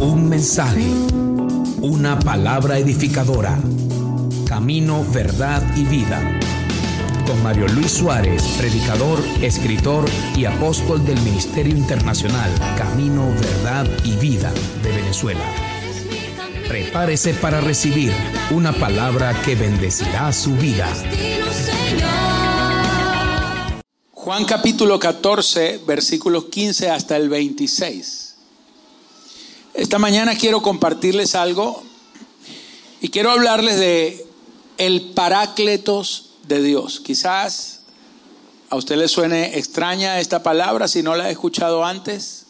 Un 0.00 0.30
mensaje, 0.30 0.86
una 1.82 2.18
palabra 2.18 2.78
edificadora. 2.78 3.60
Camino, 4.46 5.04
verdad 5.12 5.62
y 5.76 5.84
vida. 5.84 6.40
Con 7.26 7.42
Mario 7.42 7.68
Luis 7.68 7.90
Suárez, 7.92 8.42
predicador, 8.56 9.22
escritor 9.42 10.06
y 10.34 10.46
apóstol 10.46 11.04
del 11.04 11.20
Ministerio 11.20 11.76
Internacional 11.76 12.50
Camino, 12.78 13.28
Verdad 13.28 13.86
y 14.02 14.16
Vida 14.16 14.50
de 14.82 14.90
Venezuela. 14.90 15.44
Prepárese 16.66 17.34
para 17.34 17.60
recibir 17.60 18.10
una 18.50 18.72
palabra 18.72 19.38
que 19.42 19.54
bendecirá 19.54 20.32
su 20.32 20.54
vida. 20.56 20.88
Juan 24.12 24.46
capítulo 24.46 24.98
14, 24.98 25.82
versículos 25.86 26.46
15 26.46 26.88
hasta 26.88 27.18
el 27.18 27.28
26. 27.28 28.29
Esta 29.80 29.98
mañana 29.98 30.34
quiero 30.34 30.60
compartirles 30.60 31.34
algo 31.34 31.82
y 33.00 33.08
quiero 33.08 33.30
hablarles 33.30 33.78
de 33.78 34.26
el 34.76 35.12
parácletos 35.12 36.32
de 36.46 36.62
Dios. 36.62 37.00
Quizás 37.00 37.80
a 38.68 38.76
usted 38.76 38.96
le 38.96 39.08
suene 39.08 39.56
extraña 39.56 40.20
esta 40.20 40.42
palabra 40.42 40.86
si 40.86 41.02
no 41.02 41.16
la 41.16 41.24
ha 41.24 41.30
escuchado 41.30 41.82
antes. 41.82 42.44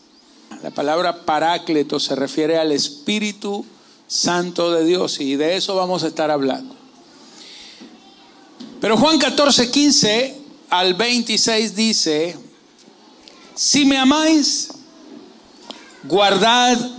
La 0.64 0.72
palabra 0.72 1.24
parácletos 1.24 2.02
se 2.02 2.16
refiere 2.16 2.58
al 2.58 2.72
Espíritu 2.72 3.64
Santo 4.08 4.72
de 4.72 4.84
Dios 4.84 5.20
y 5.20 5.36
de 5.36 5.56
eso 5.56 5.77
vamos 5.77 6.02
a 6.02 6.08
estar 6.08 6.33
hablando. 6.33 6.74
Pero 8.80 8.97
Juan 8.97 9.20
14, 9.20 9.70
15 9.70 10.41
al 10.70 10.94
26 10.94 11.77
dice, 11.77 12.36
si 13.55 13.84
me 13.84 13.98
amáis, 13.98 14.70
guardad 16.02 16.98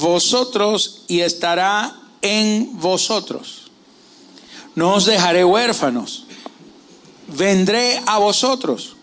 vosotros 0.00 1.02
y 1.08 1.20
estará 1.20 1.94
en 2.22 2.78
vosotros. 2.78 3.70
No 4.74 4.94
os 4.94 5.06
dejaré 5.06 5.44
huérfanos, 5.44 6.26
vendré 7.28 8.02
a 8.06 8.18
vosotros. 8.18 8.96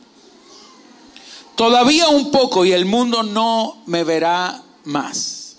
Todavía 1.55 2.09
un 2.09 2.31
poco 2.31 2.65
y 2.65 2.71
el 2.71 2.85
mundo 2.85 3.23
no 3.23 3.83
me 3.85 4.03
verá 4.03 4.63
más. 4.83 5.57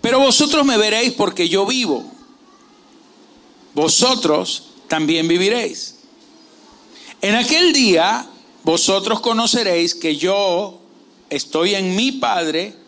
Pero 0.00 0.18
vosotros 0.18 0.64
me 0.64 0.76
veréis 0.76 1.12
porque 1.12 1.48
yo 1.48 1.64
vivo. 1.64 2.04
Vosotros 3.74 4.64
también 4.88 5.26
viviréis. 5.28 5.96
En 7.22 7.34
aquel 7.36 7.72
día 7.72 8.26
vosotros 8.64 9.20
conoceréis 9.20 9.94
que 9.94 10.16
yo 10.16 10.80
estoy 11.30 11.74
en 11.74 11.96
mi 11.96 12.12
Padre 12.12 12.81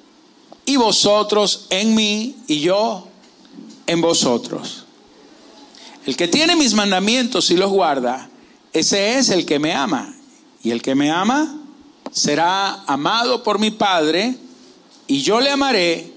y 0.67 0.77
vosotros 0.77 1.67
en 1.71 1.95
mí 1.95 2.37
y 2.47 2.61
yo 2.61 3.09
en 3.87 4.01
vosotros. 4.01 4.85
El 6.07 6.17
que 6.17 6.29
tiene 6.29 6.57
mis 6.57 6.75
mandamientos 6.75 7.51
y 7.51 7.57
los 7.57 7.71
guarda, 7.71 8.29
ese 8.73 9.19
es 9.19 9.31
el 9.31 9.47
que 9.47 9.59
me 9.59 9.73
ama. 9.73 10.15
Y 10.63 10.71
el 10.71 10.83
que 10.83 10.95
me 10.95 11.11
ama 11.11 11.57
será 12.11 12.85
amado 12.87 13.43
por 13.43 13.59
mi 13.59 13.71
Padre 13.71 14.37
y 15.07 15.21
yo 15.23 15.41
le 15.41 15.51
amaré 15.51 16.13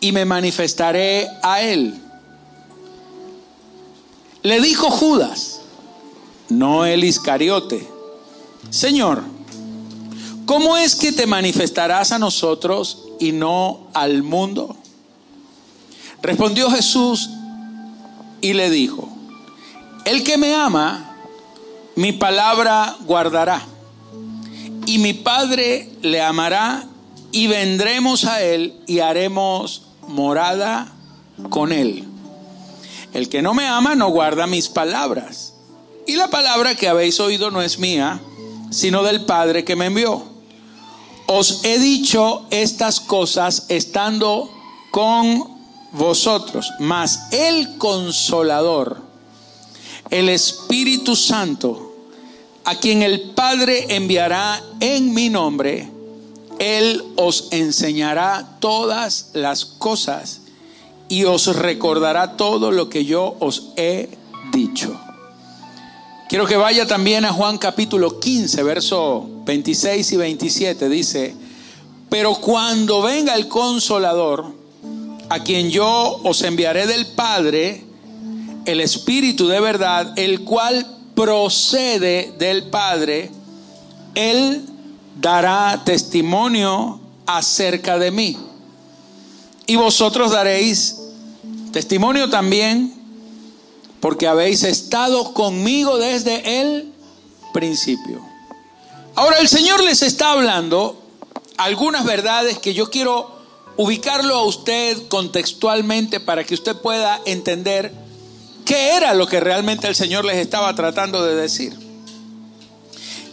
y 0.00 0.12
me 0.12 0.24
manifestaré 0.24 1.28
a 1.42 1.62
él. 1.62 1.94
Le 4.42 4.60
dijo 4.60 4.90
Judas, 4.90 5.60
no 6.48 6.84
el 6.84 7.04
Iscariote. 7.04 7.88
Señor, 8.70 9.22
¿cómo 10.46 10.76
es 10.76 10.96
que 10.96 11.12
te 11.12 11.26
manifestarás 11.26 12.12
a 12.12 12.18
nosotros 12.18 12.98
y 13.22 13.32
no 13.32 13.86
al 13.94 14.22
mundo? 14.22 14.76
Respondió 16.22 16.70
Jesús 16.70 17.30
y 18.40 18.52
le 18.54 18.70
dijo, 18.70 19.08
el 20.04 20.24
que 20.24 20.36
me 20.36 20.54
ama, 20.54 21.16
mi 21.94 22.12
palabra 22.12 22.96
guardará, 23.04 23.62
y 24.86 24.98
mi 24.98 25.14
Padre 25.14 25.88
le 26.02 26.20
amará, 26.20 26.86
y 27.30 27.46
vendremos 27.46 28.24
a 28.24 28.42
él 28.42 28.74
y 28.86 28.98
haremos 28.98 29.86
morada 30.08 30.92
con 31.48 31.72
él. 31.72 32.04
El 33.14 33.28
que 33.28 33.40
no 33.40 33.54
me 33.54 33.66
ama 33.66 33.94
no 33.94 34.08
guarda 34.08 34.46
mis 34.46 34.68
palabras 34.68 35.52
y 36.06 36.16
la 36.16 36.28
palabra 36.28 36.74
que 36.74 36.88
habéis 36.88 37.20
oído 37.20 37.50
no 37.50 37.62
es 37.62 37.78
mía, 37.78 38.20
sino 38.70 39.02
del 39.02 39.24
Padre 39.24 39.64
que 39.64 39.76
me 39.76 39.86
envió. 39.86 40.31
Os 41.26 41.64
he 41.64 41.78
dicho 41.78 42.46
estas 42.50 43.00
cosas 43.00 43.66
estando 43.68 44.50
con 44.90 45.52
vosotros, 45.92 46.72
mas 46.80 47.28
el 47.30 47.78
consolador, 47.78 49.02
el 50.10 50.28
Espíritu 50.28 51.16
Santo, 51.16 51.92
a 52.64 52.76
quien 52.76 53.02
el 53.02 53.30
Padre 53.30 53.96
enviará 53.96 54.62
en 54.80 55.14
mi 55.14 55.28
nombre, 55.28 55.88
Él 56.58 57.02
os 57.16 57.48
enseñará 57.50 58.56
todas 58.60 59.30
las 59.32 59.64
cosas 59.64 60.42
y 61.08 61.24
os 61.24 61.56
recordará 61.56 62.36
todo 62.36 62.70
lo 62.70 62.88
que 62.88 63.04
yo 63.04 63.36
os 63.40 63.72
he 63.76 64.08
dicho. 64.52 64.98
Quiero 66.28 66.46
que 66.46 66.56
vaya 66.56 66.86
también 66.86 67.24
a 67.24 67.32
Juan 67.32 67.58
capítulo 67.58 68.18
15, 68.18 68.62
verso 68.62 69.28
26 69.44 70.12
y 70.12 70.16
27. 70.16 70.88
Dice, 70.88 71.34
pero 72.08 72.34
cuando 72.34 73.02
venga 73.02 73.34
el 73.34 73.48
consolador, 73.48 74.54
a 75.28 75.42
quien 75.42 75.70
yo 75.70 76.20
os 76.24 76.42
enviaré 76.42 76.86
del 76.86 77.06
Padre, 77.06 77.84
el 78.66 78.80
Espíritu 78.80 79.48
de 79.48 79.60
verdad, 79.60 80.18
el 80.18 80.44
cual 80.44 80.86
procede 81.14 82.34
del 82.38 82.64
Padre, 82.64 83.30
Él 84.14 84.62
dará 85.20 85.82
testimonio 85.84 87.00
acerca 87.26 87.98
de 87.98 88.10
mí. 88.10 88.36
Y 89.66 89.76
vosotros 89.76 90.32
daréis 90.32 90.98
testimonio 91.72 92.28
también 92.28 92.92
porque 94.00 94.26
habéis 94.26 94.64
estado 94.64 95.32
conmigo 95.32 95.96
desde 95.96 96.60
el 96.60 96.92
principio. 97.54 98.31
Ahora 99.14 99.38
el 99.38 99.48
Señor 99.48 99.82
les 99.84 100.02
está 100.02 100.32
hablando 100.32 101.00
algunas 101.56 102.04
verdades 102.04 102.58
que 102.58 102.74
yo 102.74 102.90
quiero 102.90 103.30
ubicarlo 103.76 104.34
a 104.36 104.44
usted 104.44 105.08
contextualmente 105.08 106.20
para 106.20 106.44
que 106.44 106.54
usted 106.54 106.76
pueda 106.76 107.20
entender 107.24 107.92
qué 108.64 108.96
era 108.96 109.14
lo 109.14 109.26
que 109.26 109.40
realmente 109.40 109.86
el 109.88 109.94
Señor 109.94 110.24
les 110.24 110.36
estaba 110.36 110.74
tratando 110.74 111.24
de 111.24 111.34
decir. 111.34 111.74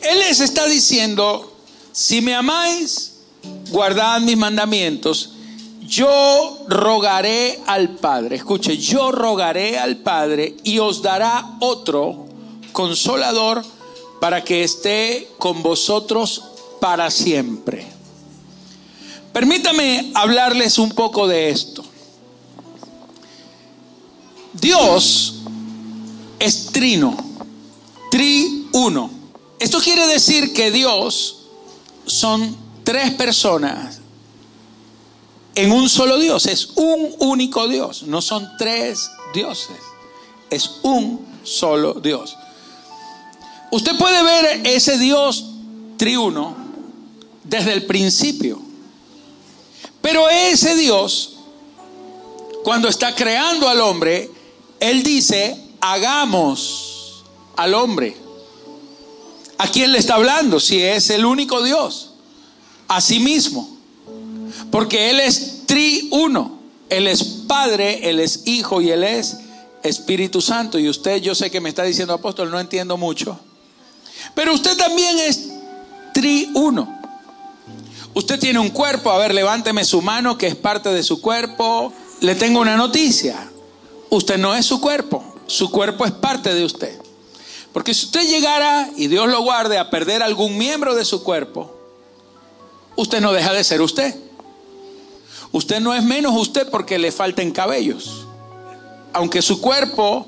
Él 0.02 0.20
les 0.20 0.40
está 0.40 0.66
diciendo, 0.66 1.54
si 1.92 2.22
me 2.22 2.36
amáis, 2.36 3.14
guardad 3.70 4.22
mis 4.22 4.38
mandamientos 4.38 5.32
yo 5.90 6.66
rogaré 6.68 7.60
al 7.66 7.96
Padre, 7.96 8.36
escuche, 8.36 8.78
yo 8.78 9.12
rogaré 9.12 9.80
al 9.80 9.98
Padre 9.98 10.56
y 10.64 10.78
os 10.78 11.02
dará 11.02 11.58
otro 11.62 12.28
consolador 12.72 13.66
para 14.20 14.44
que 14.44 14.64
esté 14.64 15.30
con 15.38 15.64
vosotros 15.64 16.44
para 16.80 17.10
siempre. 17.10 17.86
Permítame 19.34 20.12
hablarles 20.16 20.78
un 20.78 20.92
poco 20.92 21.28
de 21.28 21.50
esto. 21.50 21.84
Dios 24.54 25.36
es 26.40 26.68
trino, 26.68 27.16
tri 28.12 28.68
uno. 28.74 29.10
Esto 29.60 29.80
quiere 29.80 30.08
decir 30.08 30.54
que 30.54 30.72
Dios 30.72 31.48
son 32.06 32.56
tres 32.84 33.12
personas 33.12 34.00
en 35.56 35.72
un 35.72 35.90
solo 35.90 36.18
Dios. 36.18 36.46
Es 36.46 36.70
un 36.76 37.14
único 37.20 37.68
Dios. 37.68 38.04
No 38.04 38.22
son 38.22 38.50
tres 38.58 39.12
dioses. 39.34 39.78
Es 40.50 40.80
un 40.84 41.26
solo 41.44 41.96
Dios. 41.96 42.36
Usted 43.72 43.98
puede 43.98 44.24
ver 44.24 44.62
ese 44.66 44.98
Dios 44.98 45.46
triuno 45.98 46.56
desde 47.44 47.74
el 47.74 47.86
principio. 47.86 48.60
Pero 50.02 50.30
ese 50.30 50.76
Dios 50.76 51.40
cuando 52.64 52.88
está 52.88 53.16
creando 53.16 53.70
al 53.70 53.82
hombre, 53.82 54.30
Él 54.80 55.04
dice, 55.04 55.58
hagamos 55.82 57.24
al 57.56 57.74
hombre. 57.74 58.16
¿A 59.58 59.68
quién 59.68 59.92
le 59.92 59.98
está 59.98 60.16
hablando? 60.16 60.60
Si 60.60 60.82
es 60.82 61.10
el 61.10 61.26
único 61.26 61.64
Dios. 61.64 62.12
A 62.88 63.02
sí 63.02 63.20
mismo. 63.20 63.78
Porque 64.72 65.10
Él 65.10 65.20
es 65.20 65.66
triuno. 65.66 66.60
Él 66.90 67.08
es 67.08 67.24
Padre, 67.24 68.10
Él 68.10 68.20
es 68.20 68.44
Hijo 68.46 68.82
y 68.82 68.92
Él 68.92 69.04
es 69.04 69.38
Espíritu 69.84 70.42
Santo. 70.42 70.80
Y 70.80 70.90
usted, 70.90 71.22
yo 71.22 71.36
sé 71.36 71.52
que 71.52 71.62
me 71.62 71.70
está 71.70 71.84
diciendo 71.84 72.14
apóstol, 72.14 72.52
no 72.52 72.60
entiendo 72.60 72.98
mucho. 72.98 73.40
Pero 74.34 74.54
usted 74.54 74.78
también 74.78 75.20
es 75.20 75.50
triuno. 76.14 77.00
Usted 78.14 78.40
tiene 78.40 78.60
un 78.60 78.70
cuerpo, 78.70 79.12
a 79.12 79.18
ver, 79.18 79.34
levánteme 79.34 79.86
su 79.86 80.02
mano 80.02 80.38
que 80.38 80.48
es 80.48 80.56
parte 80.56 80.90
de 80.90 81.04
su 81.04 81.22
cuerpo. 81.22 81.94
Le 82.22 82.36
tengo 82.36 82.60
una 82.60 82.76
noticia. 82.76 83.50
Usted 84.10 84.38
no 84.38 84.56
es 84.56 84.66
su 84.66 84.82
cuerpo, 84.82 85.24
su 85.46 85.70
cuerpo 85.70 86.06
es 86.06 86.12
parte 86.12 86.54
de 86.54 86.66
usted. 86.66 87.00
Porque 87.72 87.94
si 87.94 88.06
usted 88.06 88.28
llegara, 88.28 88.90
y 88.96 89.08
Dios 89.08 89.28
lo 89.28 89.42
guarde, 89.44 89.78
a 89.78 89.90
perder 89.90 90.24
algún 90.24 90.58
miembro 90.58 90.96
de 90.96 91.06
su 91.06 91.24
cuerpo, 91.24 91.76
usted 92.96 93.22
no 93.22 93.32
deja 93.32 93.54
de 93.54 93.64
ser 93.64 93.82
usted. 93.82 94.16
Usted 95.52 95.80
no 95.80 95.94
es 95.94 96.04
menos 96.04 96.36
usted 96.36 96.70
porque 96.70 96.98
le 96.98 97.12
falten 97.12 97.52
cabellos. 97.52 98.26
Aunque 99.14 99.42
su 99.42 99.62
cuerpo 99.62 100.28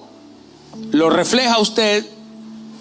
lo 0.92 1.10
refleja 1.10 1.60
usted, 1.60 2.06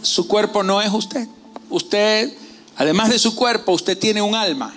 su 0.02 0.26
cuerpo 0.26 0.62
no 0.62 0.80
es 0.80 0.92
usted. 0.92 1.28
Usted, 1.68 2.36
además 2.76 3.10
de 3.10 3.18
su 3.18 3.34
cuerpo, 3.34 3.72
usted 3.72 3.98
tiene 3.98 4.22
un 4.22 4.34
alma. 4.34 4.74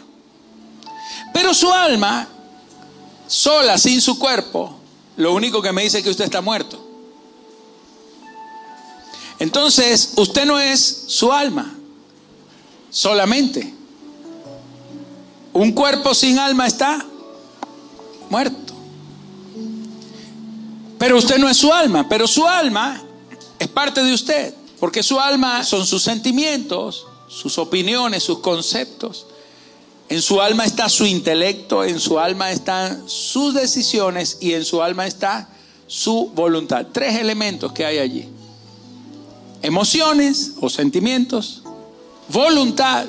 Pero 1.33 1.53
su 1.53 1.71
alma, 1.71 2.27
sola, 3.27 3.77
sin 3.77 4.01
su 4.01 4.19
cuerpo, 4.19 4.77
lo 5.17 5.33
único 5.33 5.61
que 5.61 5.71
me 5.71 5.83
dice 5.83 5.99
es 5.99 6.03
que 6.03 6.09
usted 6.09 6.25
está 6.25 6.41
muerto. 6.41 6.79
Entonces, 9.39 10.13
usted 10.15 10.45
no 10.45 10.59
es 10.59 11.05
su 11.07 11.31
alma, 11.31 11.73
solamente. 12.89 13.73
Un 15.51 15.71
cuerpo 15.71 16.13
sin 16.13 16.39
alma 16.39 16.67
está 16.67 17.05
muerto. 18.29 18.73
Pero 20.97 21.17
usted 21.17 21.37
no 21.37 21.49
es 21.49 21.57
su 21.57 21.73
alma, 21.73 22.07
pero 22.07 22.27
su 22.27 22.47
alma 22.47 23.01
es 23.59 23.67
parte 23.67 24.03
de 24.03 24.13
usted, 24.13 24.53
porque 24.83 25.01
su 25.01 25.17
alma 25.17 25.63
son 25.63 25.87
sus 25.87 26.03
sentimientos, 26.03 27.07
sus 27.29 27.57
opiniones, 27.57 28.21
sus 28.21 28.39
conceptos. 28.39 29.25
En 30.09 30.21
su 30.21 30.41
alma 30.41 30.65
está 30.65 30.89
su 30.89 31.05
intelecto, 31.05 31.85
en 31.85 32.01
su 32.01 32.19
alma 32.19 32.51
están 32.51 33.07
sus 33.07 33.53
decisiones 33.53 34.39
y 34.41 34.51
en 34.51 34.65
su 34.65 34.83
alma 34.83 35.07
está 35.07 35.47
su 35.87 36.33
voluntad. 36.35 36.87
Tres 36.91 37.15
elementos 37.15 37.71
que 37.71 37.85
hay 37.85 37.99
allí. 37.99 38.27
Emociones 39.61 40.55
o 40.59 40.69
sentimientos, 40.69 41.63
voluntad, 42.27 43.05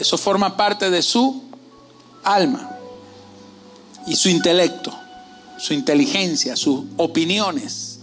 eso 0.00 0.18
forma 0.18 0.56
parte 0.56 0.90
de 0.90 1.00
su 1.00 1.44
alma 2.24 2.76
y 4.08 4.16
su 4.16 4.30
intelecto, 4.30 4.92
su 5.58 5.74
inteligencia, 5.74 6.56
sus 6.56 6.82
opiniones, 6.96 8.00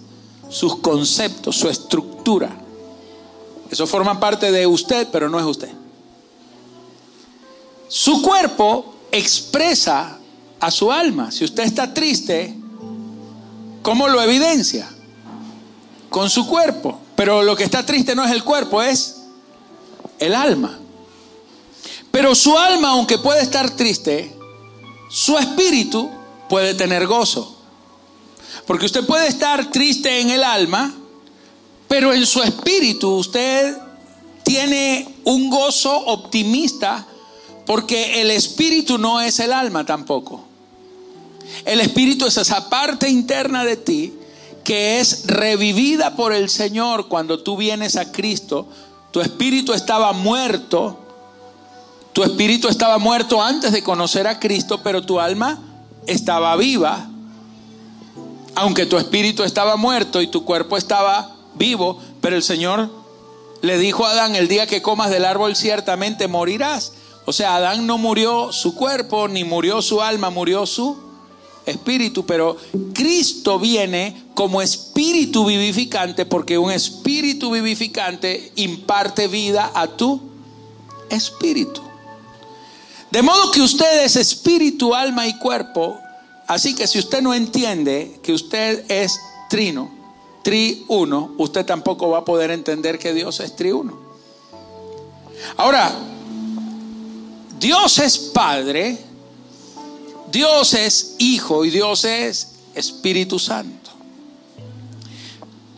sus 0.47 0.77
conceptos, 0.77 1.57
su 1.57 1.67
estructura. 1.67 2.61
Eso 3.71 3.87
forma 3.87 4.19
parte 4.19 4.51
de 4.51 4.67
usted, 4.67 5.07
pero 5.11 5.29
no 5.29 5.39
es 5.39 5.45
usted. 5.45 5.69
Su 7.87 8.21
cuerpo 8.21 8.95
expresa 9.11 10.19
a 10.59 10.69
su 10.69 10.91
alma. 10.91 11.31
Si 11.31 11.45
usted 11.45 11.63
está 11.63 11.93
triste, 11.93 12.53
¿cómo 13.81 14.09
lo 14.09 14.21
evidencia? 14.21 14.89
Con 16.09 16.29
su 16.29 16.47
cuerpo. 16.47 16.99
Pero 17.15 17.43
lo 17.43 17.55
que 17.55 17.63
está 17.63 17.85
triste 17.85 18.13
no 18.13 18.25
es 18.25 18.31
el 18.31 18.43
cuerpo, 18.43 18.81
es 18.81 19.21
el 20.19 20.35
alma. 20.35 20.77
Pero 22.11 22.35
su 22.35 22.57
alma, 22.57 22.89
aunque 22.89 23.19
puede 23.19 23.41
estar 23.41 23.69
triste, 23.71 24.35
su 25.09 25.37
espíritu 25.37 26.09
puede 26.49 26.73
tener 26.73 27.07
gozo. 27.07 27.57
Porque 28.67 28.85
usted 28.85 29.05
puede 29.05 29.27
estar 29.27 29.71
triste 29.71 30.19
en 30.19 30.29
el 30.29 30.43
alma, 30.43 30.93
pero 31.91 32.13
en 32.13 32.25
su 32.25 32.41
espíritu 32.41 33.17
usted 33.17 33.77
tiene 34.43 35.13
un 35.25 35.49
gozo 35.49 35.93
optimista 35.93 37.05
porque 37.65 38.21
el 38.21 38.31
espíritu 38.31 38.97
no 38.97 39.19
es 39.19 39.41
el 39.41 39.51
alma 39.51 39.85
tampoco. 39.85 40.41
El 41.65 41.81
espíritu 41.81 42.27
es 42.27 42.37
esa 42.37 42.69
parte 42.69 43.09
interna 43.09 43.65
de 43.65 43.75
ti 43.75 44.13
que 44.63 45.01
es 45.01 45.27
revivida 45.27 46.15
por 46.15 46.31
el 46.31 46.49
Señor 46.49 47.09
cuando 47.09 47.43
tú 47.43 47.57
vienes 47.57 47.97
a 47.97 48.09
Cristo. 48.13 48.69
Tu 49.11 49.19
espíritu 49.19 49.73
estaba 49.73 50.13
muerto. 50.13 50.97
Tu 52.13 52.23
espíritu 52.23 52.69
estaba 52.69 52.99
muerto 52.99 53.43
antes 53.43 53.73
de 53.73 53.83
conocer 53.83 54.27
a 54.27 54.39
Cristo, 54.39 54.81
pero 54.81 55.05
tu 55.05 55.19
alma 55.19 55.59
estaba 56.07 56.55
viva. 56.55 57.09
Aunque 58.55 58.85
tu 58.85 58.97
espíritu 58.97 59.43
estaba 59.43 59.75
muerto 59.75 60.21
y 60.21 60.27
tu 60.27 60.45
cuerpo 60.45 60.77
estaba 60.77 61.40
vivo, 61.55 61.99
pero 62.21 62.35
el 62.35 62.43
Señor 62.43 62.89
le 63.61 63.77
dijo 63.77 64.05
a 64.05 64.11
Adán, 64.11 64.35
el 64.35 64.47
día 64.47 64.67
que 64.67 64.81
comas 64.81 65.09
del 65.09 65.25
árbol 65.25 65.55
ciertamente 65.55 66.27
morirás. 66.27 66.93
O 67.25 67.33
sea, 67.33 67.55
Adán 67.55 67.85
no 67.85 67.97
murió 67.97 68.51
su 68.51 68.75
cuerpo, 68.75 69.27
ni 69.27 69.43
murió 69.43 69.81
su 69.81 70.01
alma, 70.01 70.29
murió 70.29 70.65
su 70.65 70.97
espíritu, 71.65 72.25
pero 72.25 72.57
Cristo 72.93 73.59
viene 73.59 74.23
como 74.33 74.61
espíritu 74.61 75.45
vivificante 75.45 76.25
porque 76.25 76.57
un 76.57 76.71
espíritu 76.71 77.51
vivificante 77.51 78.51
imparte 78.55 79.27
vida 79.27 79.71
a 79.75 79.87
tu 79.87 80.19
espíritu. 81.09 81.81
De 83.11 83.21
modo 83.21 83.51
que 83.51 83.61
usted 83.61 84.03
es 84.03 84.15
espíritu, 84.15 84.95
alma 84.95 85.27
y 85.27 85.37
cuerpo, 85.37 85.99
así 86.47 86.73
que 86.73 86.87
si 86.87 86.97
usted 86.97 87.21
no 87.21 87.33
entiende 87.33 88.19
que 88.23 88.33
usted 88.33 88.89
es 88.89 89.19
trino, 89.49 90.00
triuno, 90.43 91.33
usted 91.37 91.65
tampoco 91.65 92.09
va 92.09 92.19
a 92.19 92.25
poder 92.25 92.51
entender 92.51 92.99
que 92.99 93.13
Dios 93.13 93.39
es 93.39 93.55
triuno. 93.55 93.99
Ahora, 95.57 95.91
Dios 97.59 97.99
es 97.99 98.17
Padre, 98.17 98.97
Dios 100.31 100.73
es 100.73 101.15
Hijo 101.19 101.65
y 101.65 101.69
Dios 101.69 102.05
es 102.05 102.53
Espíritu 102.73 103.37
Santo. 103.37 103.91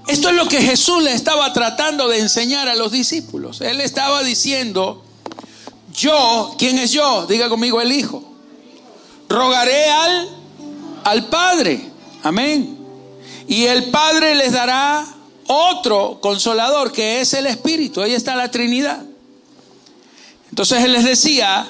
Esto 0.08 0.30
es 0.30 0.36
lo 0.36 0.48
que 0.48 0.62
Jesús 0.62 1.02
le 1.02 1.14
estaba 1.14 1.52
tratando 1.54 2.08
de 2.10 2.20
enseñar 2.20 2.68
a 2.68 2.76
los 2.76 2.92
discípulos. 2.92 3.62
Él 3.62 3.80
estaba 3.80 4.22
diciendo, 4.24 5.04
yo, 5.94 6.56
¿quién 6.58 6.78
es 6.78 6.92
yo? 6.92 7.26
Diga 7.26 7.48
conmigo 7.48 7.80
el 7.80 7.92
Hijo. 7.92 8.24
Rogaré 9.30 9.90
al, 9.90 10.30
al 11.06 11.30
Padre. 11.30 11.90
Amén. 12.22 12.83
Y 13.48 13.66
el 13.66 13.86
Padre 13.86 14.36
les 14.36 14.54
dará 14.54 15.06
otro 15.48 16.20
consolador 16.22 16.92
que 16.92 17.22
es 17.22 17.34
el 17.34 17.46
Espíritu. 17.46 18.02
Ahí 18.02 18.14
está 18.14 18.36
la 18.36 18.52
Trinidad. 18.52 19.04
Entonces 20.50 20.84
él 20.84 20.94
les 20.94 21.04
decía, 21.04 21.68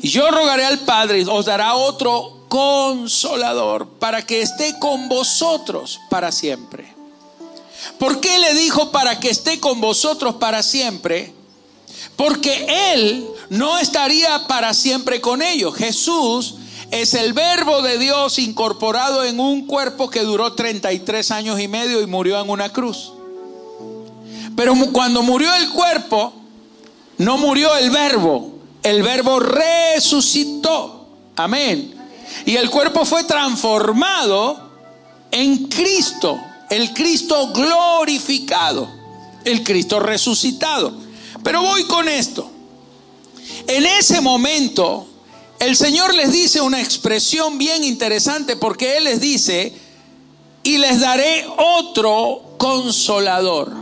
yo 0.00 0.30
rogaré 0.30 0.64
al 0.64 0.78
Padre 0.80 1.20
y 1.20 1.24
os 1.24 1.46
dará 1.46 1.74
otro 1.74 2.46
consolador 2.48 3.88
para 3.98 4.24
que 4.24 4.42
esté 4.42 4.78
con 4.78 5.08
vosotros 5.08 6.00
para 6.10 6.30
siempre. 6.30 6.94
¿Por 7.98 8.20
qué 8.20 8.38
le 8.38 8.54
dijo 8.54 8.90
para 8.90 9.18
que 9.20 9.30
esté 9.30 9.60
con 9.60 9.80
vosotros 9.80 10.36
para 10.36 10.62
siempre? 10.62 11.34
Porque 12.16 12.92
Él 12.92 13.26
no 13.50 13.78
estaría 13.78 14.46
para 14.46 14.72
siempre 14.74 15.20
con 15.20 15.42
ellos. 15.42 15.74
Jesús 15.74 16.54
es 16.94 17.14
el 17.14 17.32
verbo 17.32 17.82
de 17.82 17.98
Dios 17.98 18.38
incorporado 18.38 19.24
en 19.24 19.40
un 19.40 19.66
cuerpo 19.66 20.08
que 20.08 20.20
duró 20.20 20.52
33 20.52 21.28
años 21.32 21.58
y 21.58 21.66
medio 21.66 22.00
y 22.00 22.06
murió 22.06 22.40
en 22.40 22.48
una 22.48 22.72
cruz. 22.72 23.12
Pero 24.54 24.74
cuando 24.92 25.22
murió 25.22 25.52
el 25.56 25.70
cuerpo, 25.70 26.32
no 27.18 27.36
murió 27.36 27.76
el 27.76 27.90
verbo, 27.90 28.52
el 28.84 29.02
verbo 29.02 29.40
resucitó. 29.40 31.08
Amén. 31.34 31.94
Y 32.46 32.54
el 32.54 32.70
cuerpo 32.70 33.04
fue 33.04 33.24
transformado 33.24 34.70
en 35.32 35.66
Cristo, 35.66 36.40
el 36.70 36.94
Cristo 36.94 37.52
glorificado, 37.52 38.88
el 39.44 39.64
Cristo 39.64 39.98
resucitado. 39.98 40.94
Pero 41.42 41.60
voy 41.60 41.84
con 41.86 42.08
esto. 42.08 42.48
En 43.66 43.84
ese 43.84 44.20
momento, 44.20 45.08
el 45.64 45.76
Señor 45.76 46.14
les 46.14 46.32
dice 46.32 46.60
una 46.60 46.80
expresión 46.80 47.58
bien 47.58 47.84
interesante 47.84 48.56
porque 48.56 48.98
Él 48.98 49.04
les 49.04 49.20
dice, 49.20 49.72
y 50.62 50.78
les 50.78 51.00
daré 51.00 51.46
otro 51.78 52.56
consolador. 52.58 53.72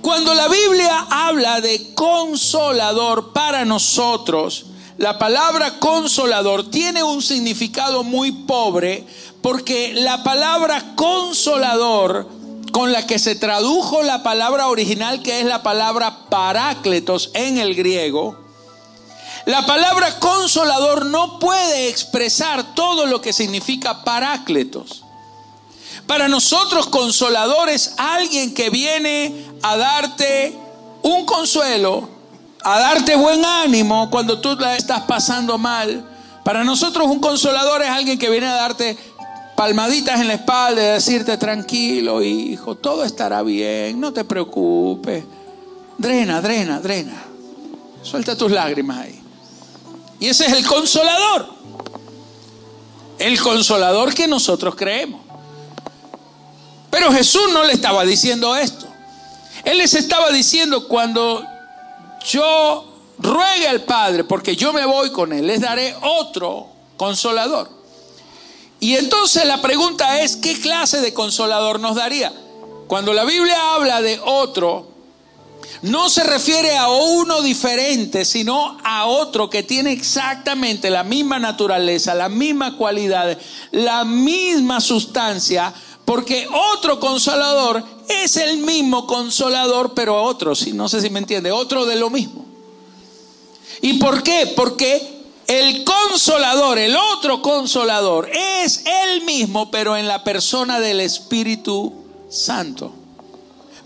Cuando 0.00 0.34
la 0.34 0.48
Biblia 0.48 1.06
habla 1.10 1.60
de 1.60 1.94
consolador 1.94 3.32
para 3.32 3.64
nosotros, 3.64 4.66
la 4.98 5.18
palabra 5.18 5.78
consolador 5.78 6.70
tiene 6.70 7.02
un 7.02 7.22
significado 7.22 8.02
muy 8.02 8.32
pobre 8.32 9.04
porque 9.42 9.92
la 9.94 10.22
palabra 10.22 10.94
consolador 10.94 12.28
con 12.72 12.92
la 12.92 13.06
que 13.06 13.18
se 13.18 13.34
tradujo 13.34 14.02
la 14.02 14.22
palabra 14.22 14.68
original 14.68 15.22
que 15.22 15.40
es 15.40 15.46
la 15.46 15.62
palabra 15.62 16.28
parácletos 16.30 17.30
en 17.34 17.58
el 17.58 17.74
griego, 17.74 18.45
la 19.46 19.64
palabra 19.64 20.18
consolador 20.18 21.06
no 21.06 21.38
puede 21.38 21.88
expresar 21.88 22.74
todo 22.74 23.06
lo 23.06 23.20
que 23.20 23.32
significa 23.32 24.02
parácletos. 24.02 25.04
Para 26.08 26.26
nosotros 26.26 26.88
consolador 26.88 27.68
es 27.68 27.94
alguien 27.96 28.54
que 28.54 28.70
viene 28.70 29.46
a 29.62 29.76
darte 29.76 30.52
un 31.02 31.24
consuelo, 31.24 32.08
a 32.64 32.80
darte 32.80 33.14
buen 33.14 33.44
ánimo 33.44 34.10
cuando 34.10 34.40
tú 34.40 34.56
la 34.56 34.76
estás 34.76 35.02
pasando 35.02 35.58
mal. 35.58 36.04
Para 36.44 36.64
nosotros 36.64 37.06
un 37.06 37.20
consolador 37.20 37.82
es 37.82 37.88
alguien 37.88 38.18
que 38.18 38.28
viene 38.28 38.48
a 38.48 38.54
darte 38.54 38.98
palmaditas 39.54 40.20
en 40.20 40.26
la 40.26 40.34
espalda 40.34 40.82
y 40.82 40.86
decirte 40.86 41.36
tranquilo, 41.38 42.20
hijo, 42.20 42.74
todo 42.74 43.04
estará 43.04 43.42
bien, 43.42 44.00
no 44.00 44.12
te 44.12 44.24
preocupes. 44.24 45.24
Drena, 45.98 46.40
drena, 46.40 46.80
drena. 46.80 47.22
Suelta 48.02 48.36
tus 48.36 48.50
lágrimas 48.50 48.98
ahí. 48.98 49.25
Y 50.18 50.28
ese 50.28 50.46
es 50.46 50.52
el 50.52 50.66
consolador. 50.66 51.48
El 53.18 53.40
consolador 53.40 54.14
que 54.14 54.26
nosotros 54.26 54.74
creemos. 54.74 55.20
Pero 56.90 57.12
Jesús 57.12 57.52
no 57.52 57.62
le 57.64 57.72
estaba 57.72 58.04
diciendo 58.04 58.56
esto. 58.56 58.86
Él 59.64 59.78
les 59.78 59.94
estaba 59.94 60.30
diciendo 60.30 60.86
cuando 60.88 61.44
yo 62.26 62.84
ruegue 63.18 63.68
al 63.68 63.82
Padre, 63.82 64.24
porque 64.24 64.56
yo 64.56 64.72
me 64.72 64.86
voy 64.86 65.10
con 65.10 65.32
Él, 65.32 65.46
les 65.46 65.60
daré 65.60 65.94
otro 66.02 66.68
consolador. 66.96 67.70
Y 68.80 68.96
entonces 68.96 69.44
la 69.46 69.60
pregunta 69.62 70.20
es, 70.20 70.36
¿qué 70.36 70.58
clase 70.60 71.00
de 71.00 71.14
consolador 71.14 71.80
nos 71.80 71.96
daría? 71.96 72.32
Cuando 72.86 73.12
la 73.12 73.24
Biblia 73.24 73.74
habla 73.74 74.02
de 74.02 74.20
otro, 74.24 74.88
no 75.82 76.08
se 76.08 76.24
refiere 76.24 76.76
a 76.76 76.88
uno 76.88 77.42
diferente, 77.42 78.24
sino 78.24 78.78
a 78.82 79.06
otro 79.06 79.50
que 79.50 79.62
tiene 79.62 79.92
exactamente 79.92 80.90
la 80.90 81.04
misma 81.04 81.38
naturaleza, 81.38 82.14
la 82.14 82.28
misma 82.28 82.76
cualidad, 82.76 83.38
la 83.72 84.04
misma 84.04 84.80
sustancia, 84.80 85.72
porque 86.04 86.48
otro 86.74 87.00
consolador 87.00 87.84
es 88.08 88.36
el 88.36 88.58
mismo 88.58 89.06
consolador, 89.06 89.94
pero 89.94 90.22
otro, 90.22 90.54
si 90.54 90.72
no 90.72 90.88
sé 90.88 91.00
si 91.00 91.10
me 91.10 91.18
entiende, 91.18 91.52
otro 91.52 91.84
de 91.84 91.96
lo 91.96 92.10
mismo. 92.10 92.44
¿Y 93.82 93.94
por 93.94 94.22
qué? 94.22 94.52
Porque 94.56 95.16
el 95.46 95.84
consolador, 95.84 96.78
el 96.78 96.96
otro 96.96 97.42
consolador, 97.42 98.30
es 98.32 98.82
el 98.84 99.22
mismo, 99.22 99.70
pero 99.70 99.96
en 99.96 100.08
la 100.08 100.24
persona 100.24 100.80
del 100.80 101.00
Espíritu 101.00 101.92
Santo. 102.28 102.92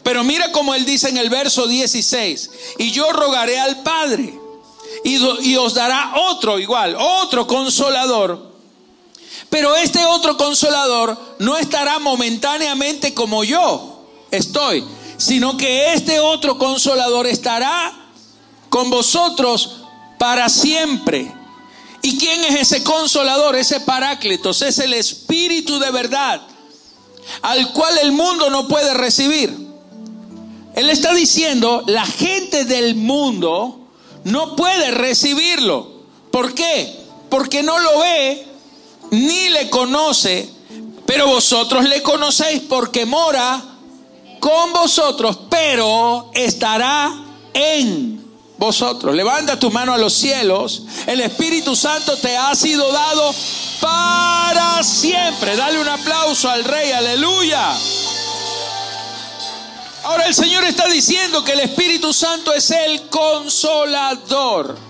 Pero 0.03 0.25
mira 0.25 0.51
como 0.53 0.75
él 0.75 0.85
dice 0.85 1.09
en 1.09 1.17
el 1.17 1.29
verso 1.31 1.67
16, 1.67 2.51
y 2.79 2.91
yo 2.91 3.13
rogaré 3.13 3.59
al 3.59 3.83
Padre, 3.83 4.39
y, 5.05 5.17
y 5.49 5.57
os 5.57 5.75
dará 5.75 6.13
otro 6.17 6.59
igual, 6.59 6.97
otro 6.99 7.47
consolador. 7.47 8.51
Pero 9.49 9.75
este 9.77 10.05
otro 10.05 10.37
consolador 10.37 11.19
no 11.39 11.57
estará 11.57 11.99
momentáneamente 11.99 13.15
como 13.15 13.45
yo 13.45 14.07
estoy, 14.31 14.85
sino 15.17 15.57
que 15.57 15.93
este 15.93 16.21
otro 16.21 16.57
consolador 16.57 17.27
estará 17.27 17.93
con 18.69 18.89
vosotros 18.91 19.81
para 20.19 20.49
siempre. 20.49 21.33
¿Y 22.03 22.17
quién 22.17 22.45
es 22.45 22.61
ese 22.61 22.83
consolador, 22.83 23.57
ese 23.57 23.81
paráclitos? 23.81 24.63
Es 24.63 24.79
el 24.79 24.95
Espíritu 24.95 25.79
de 25.79 25.91
verdad, 25.91 26.41
al 27.43 27.73
cual 27.73 27.99
el 27.99 28.13
mundo 28.13 28.49
no 28.49 28.69
puede 28.69 28.95
recibir 28.95 29.70
él 30.81 30.91
está 30.91 31.13
diciendo, 31.15 31.83
la 31.87 32.07
gente 32.07 32.65
del 32.65 32.95
mundo 32.95 33.81
no 34.25 34.57
puede 34.57 34.91
recibirlo. 34.91 35.89
¿Por 36.31 36.55
qué? 36.55 36.97
Porque 37.29 37.63
no 37.63 37.79
lo 37.79 37.99
ve 37.99 38.47
ni 39.11 39.49
le 39.51 39.69
conoce, 39.69 40.49
pero 41.05 41.27
vosotros 41.27 41.87
le 41.89 42.03
conocéis 42.03 42.63
porque 42.63 43.05
mora 43.05 43.63
con 44.39 44.73
vosotros, 44.73 45.39
pero 45.51 46.31
estará 46.33 47.13
en 47.53 48.25
vosotros. 48.57 49.15
Levanta 49.15 49.59
tu 49.59 49.71
mano 49.71 49.93
a 49.93 49.99
los 49.99 50.15
cielos. 50.15 50.85
El 51.07 51.21
Espíritu 51.21 51.77
Santo 51.77 52.17
te 52.17 52.37
ha 52.37 52.55
sido 52.55 52.91
dado 52.91 53.35
para 53.81 54.83
siempre. 54.83 55.57
Dale 55.57 55.79
un 55.79 55.89
aplauso 55.89 56.49
al 56.49 56.65
Rey, 56.65 56.91
aleluya. 56.93 57.77
Ahora 60.03 60.27
el 60.27 60.35
Señor 60.35 60.65
está 60.65 60.89
diciendo 60.89 61.45
que 61.45 61.53
el 61.53 61.61
Espíritu 61.61 62.13
Santo 62.13 62.55
es 62.55 62.71
el 62.71 63.09
consolador. 63.09 64.90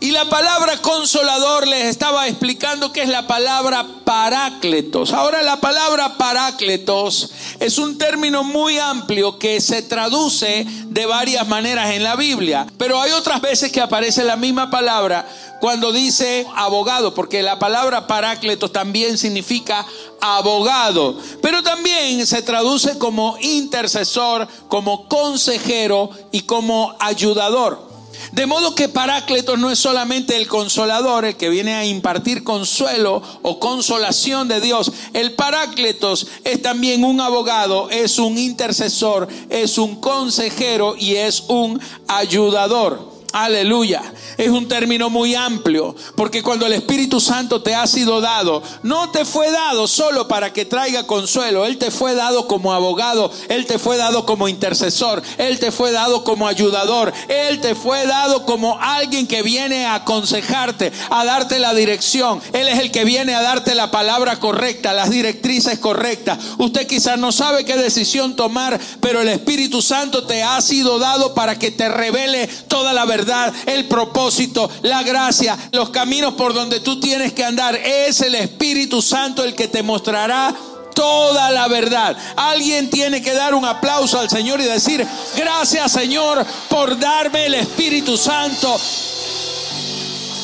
Y 0.00 0.10
la 0.10 0.28
palabra 0.28 0.82
consolador 0.82 1.66
les 1.66 1.86
estaba 1.86 2.28
explicando 2.28 2.92
que 2.92 3.02
es 3.02 3.08
la 3.08 3.26
palabra 3.26 3.86
parácletos. 4.04 5.12
Ahora 5.12 5.42
la 5.42 5.60
palabra 5.60 6.16
parácletos 6.18 7.30
es 7.60 7.78
un 7.78 7.96
término 7.96 8.44
muy 8.44 8.78
amplio 8.78 9.38
que 9.38 9.60
se 9.60 9.82
traduce 9.82 10.66
de 10.88 11.06
varias 11.06 11.46
maneras 11.48 11.90
en 11.90 12.02
la 12.02 12.16
Biblia. 12.16 12.66
Pero 12.76 13.00
hay 13.00 13.12
otras 13.12 13.40
veces 13.40 13.72
que 13.72 13.80
aparece 13.80 14.24
la 14.24 14.36
misma 14.36 14.70
palabra 14.70 15.26
cuando 15.60 15.92
dice 15.92 16.46
abogado, 16.54 17.14
porque 17.14 17.42
la 17.42 17.58
palabra 17.58 18.06
parácletos 18.06 18.72
también 18.72 19.16
significa 19.16 19.86
abogado, 20.20 21.18
pero 21.40 21.62
también 21.62 22.26
se 22.26 22.42
traduce 22.42 22.98
como 22.98 23.38
intercesor, 23.40 24.46
como 24.68 25.08
consejero 25.08 26.10
y 26.32 26.42
como 26.42 26.94
ayudador. 26.98 27.83
De 28.32 28.46
modo 28.46 28.74
que 28.74 28.88
Parácletos 28.88 29.58
no 29.58 29.70
es 29.70 29.78
solamente 29.78 30.36
el 30.36 30.48
consolador, 30.48 31.24
el 31.24 31.36
que 31.36 31.48
viene 31.48 31.74
a 31.74 31.84
impartir 31.84 32.42
consuelo 32.42 33.22
o 33.42 33.60
consolación 33.60 34.48
de 34.48 34.60
Dios. 34.60 34.92
El 35.12 35.32
Parácletos 35.32 36.26
es 36.44 36.60
también 36.62 37.04
un 37.04 37.20
abogado, 37.20 37.90
es 37.90 38.18
un 38.18 38.38
intercesor, 38.38 39.28
es 39.50 39.78
un 39.78 40.00
consejero 40.00 40.96
y 40.98 41.16
es 41.16 41.44
un 41.48 41.80
ayudador. 42.08 43.13
Aleluya. 43.34 44.00
Es 44.38 44.48
un 44.48 44.68
término 44.68 45.10
muy 45.10 45.34
amplio, 45.34 45.96
porque 46.14 46.40
cuando 46.40 46.66
el 46.66 46.72
Espíritu 46.72 47.20
Santo 47.20 47.62
te 47.62 47.74
ha 47.74 47.84
sido 47.88 48.20
dado, 48.20 48.62
no 48.84 49.10
te 49.10 49.24
fue 49.24 49.50
dado 49.50 49.88
solo 49.88 50.28
para 50.28 50.52
que 50.52 50.64
traiga 50.64 51.08
consuelo, 51.08 51.66
Él 51.66 51.76
te 51.76 51.90
fue 51.90 52.14
dado 52.14 52.46
como 52.46 52.72
abogado, 52.72 53.32
Él 53.48 53.66
te 53.66 53.80
fue 53.80 53.96
dado 53.96 54.24
como 54.24 54.46
intercesor, 54.46 55.20
Él 55.36 55.58
te 55.58 55.72
fue 55.72 55.90
dado 55.90 56.22
como 56.22 56.46
ayudador, 56.46 57.12
Él 57.26 57.60
te 57.60 57.74
fue 57.74 58.06
dado 58.06 58.46
como 58.46 58.78
alguien 58.80 59.26
que 59.26 59.42
viene 59.42 59.84
a 59.84 59.96
aconsejarte, 59.96 60.92
a 61.10 61.24
darte 61.24 61.58
la 61.58 61.74
dirección. 61.74 62.40
Él 62.52 62.68
es 62.68 62.78
el 62.78 62.92
que 62.92 63.04
viene 63.04 63.34
a 63.34 63.42
darte 63.42 63.74
la 63.74 63.90
palabra 63.90 64.38
correcta, 64.38 64.92
las 64.92 65.10
directrices 65.10 65.80
correctas. 65.80 66.38
Usted 66.58 66.86
quizás 66.86 67.18
no 67.18 67.32
sabe 67.32 67.64
qué 67.64 67.76
decisión 67.76 68.36
tomar, 68.36 68.78
pero 69.00 69.22
el 69.22 69.28
Espíritu 69.28 69.82
Santo 69.82 70.24
te 70.24 70.44
ha 70.44 70.60
sido 70.60 71.00
dado 71.00 71.34
para 71.34 71.58
que 71.58 71.72
te 71.72 71.88
revele 71.88 72.46
toda 72.68 72.92
la 72.92 73.04
verdad 73.04 73.23
el 73.66 73.86
propósito, 73.86 74.70
la 74.82 75.02
gracia, 75.02 75.56
los 75.72 75.90
caminos 75.90 76.34
por 76.34 76.54
donde 76.54 76.80
tú 76.80 77.00
tienes 77.00 77.32
que 77.32 77.44
andar. 77.44 77.74
Es 77.76 78.20
el 78.20 78.34
Espíritu 78.34 79.02
Santo 79.02 79.44
el 79.44 79.54
que 79.54 79.68
te 79.68 79.82
mostrará 79.82 80.54
toda 80.94 81.50
la 81.50 81.68
verdad. 81.68 82.16
Alguien 82.36 82.88
tiene 82.88 83.20
que 83.20 83.34
dar 83.34 83.54
un 83.54 83.64
aplauso 83.64 84.18
al 84.18 84.30
Señor 84.30 84.60
y 84.60 84.64
decir, 84.64 85.06
gracias 85.36 85.92
Señor 85.92 86.44
por 86.68 86.98
darme 86.98 87.46
el 87.46 87.54
Espíritu 87.54 88.16
Santo. 88.16 88.78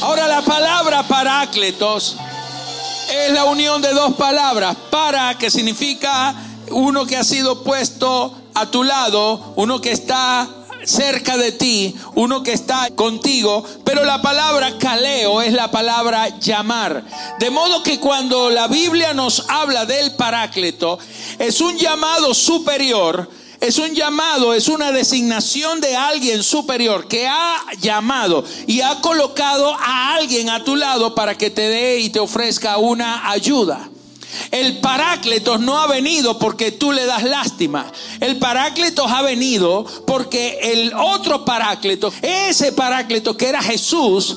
Ahora 0.03 0.27
la 0.27 0.43
palabra 0.43 1.07
parácletos 1.07 2.17
es 3.11 3.33
la 3.33 3.45
unión 3.45 3.83
de 3.83 3.93
dos 3.93 4.15
palabras. 4.15 4.77
Para, 4.91 5.37
que 5.37 5.51
significa 5.51 6.35
uno 6.71 7.07
que 7.07 7.17
ha 7.17 7.25
sido 7.25 7.63
puesto 7.63 8.35
a 8.55 8.67
tu 8.67 8.83
lado, 8.85 9.53
uno 9.57 9.81
que 9.81 9.93
está 9.93 10.49
cerca 10.85 11.37
de 11.37 11.53
ti, 11.53 11.95
uno 12.15 12.43
que 12.43 12.53
está 12.53 12.91
contigo, 12.95 13.65
pero 13.85 14.05
la 14.05 14.23
palabra 14.23 14.79
caleo 14.79 15.43
es 15.43 15.53
la 15.53 15.71
palabra 15.71 16.39
llamar. 16.39 17.05
De 17.39 17.51
modo 17.51 17.83
que 17.83 18.01
cuando 18.01 18.51
la 18.51 18.69
Biblia 18.69 19.15
nos 19.15 19.45
habla 19.49 19.87
del 19.87 20.13
paráclito, 20.17 20.99
es 21.39 21.61
un 21.61 21.77
llamado 21.77 22.35
superior, 22.35 23.29
es 23.61 23.79
un 23.79 23.95
llamado, 23.95 24.55
es 24.55 24.69
una 24.69 24.91
designación 24.91 25.81
de 25.81 25.95
alguien 25.95 26.43
superior 26.43 27.07
que 27.07 27.27
ha 27.29 27.59
llamado 27.79 28.45
y 28.67 28.81
ha 28.81 29.01
colocado 29.01 29.75
a 29.75 30.15
alguien 30.15 30.49
a 30.49 30.65
tu 30.65 30.77
lado 30.77 31.15
para 31.15 31.37
que 31.37 31.51
te 31.51 31.69
dé 31.69 31.99
y 31.99 32.09
te 32.09 32.21
ofrezca 32.21 32.79
una 32.79 33.31
ayuda. 33.31 33.91
El 34.51 34.79
Parácletos 34.81 35.61
no 35.61 35.79
ha 35.81 35.87
venido 35.87 36.39
porque 36.39 36.73
tú 36.73 36.93
le 36.93 37.07
das 37.07 37.23
lástima. 37.23 37.91
El 38.21 38.39
Parácletos 38.39 39.11
ha 39.11 39.23
venido 39.23 39.85
porque 40.07 40.59
el 40.63 40.93
otro 40.95 41.45
Parácleto, 41.45 42.13
ese 42.23 42.73
Parácleto 42.73 43.37
que 43.37 43.49
era 43.49 43.63
Jesús, 43.63 44.37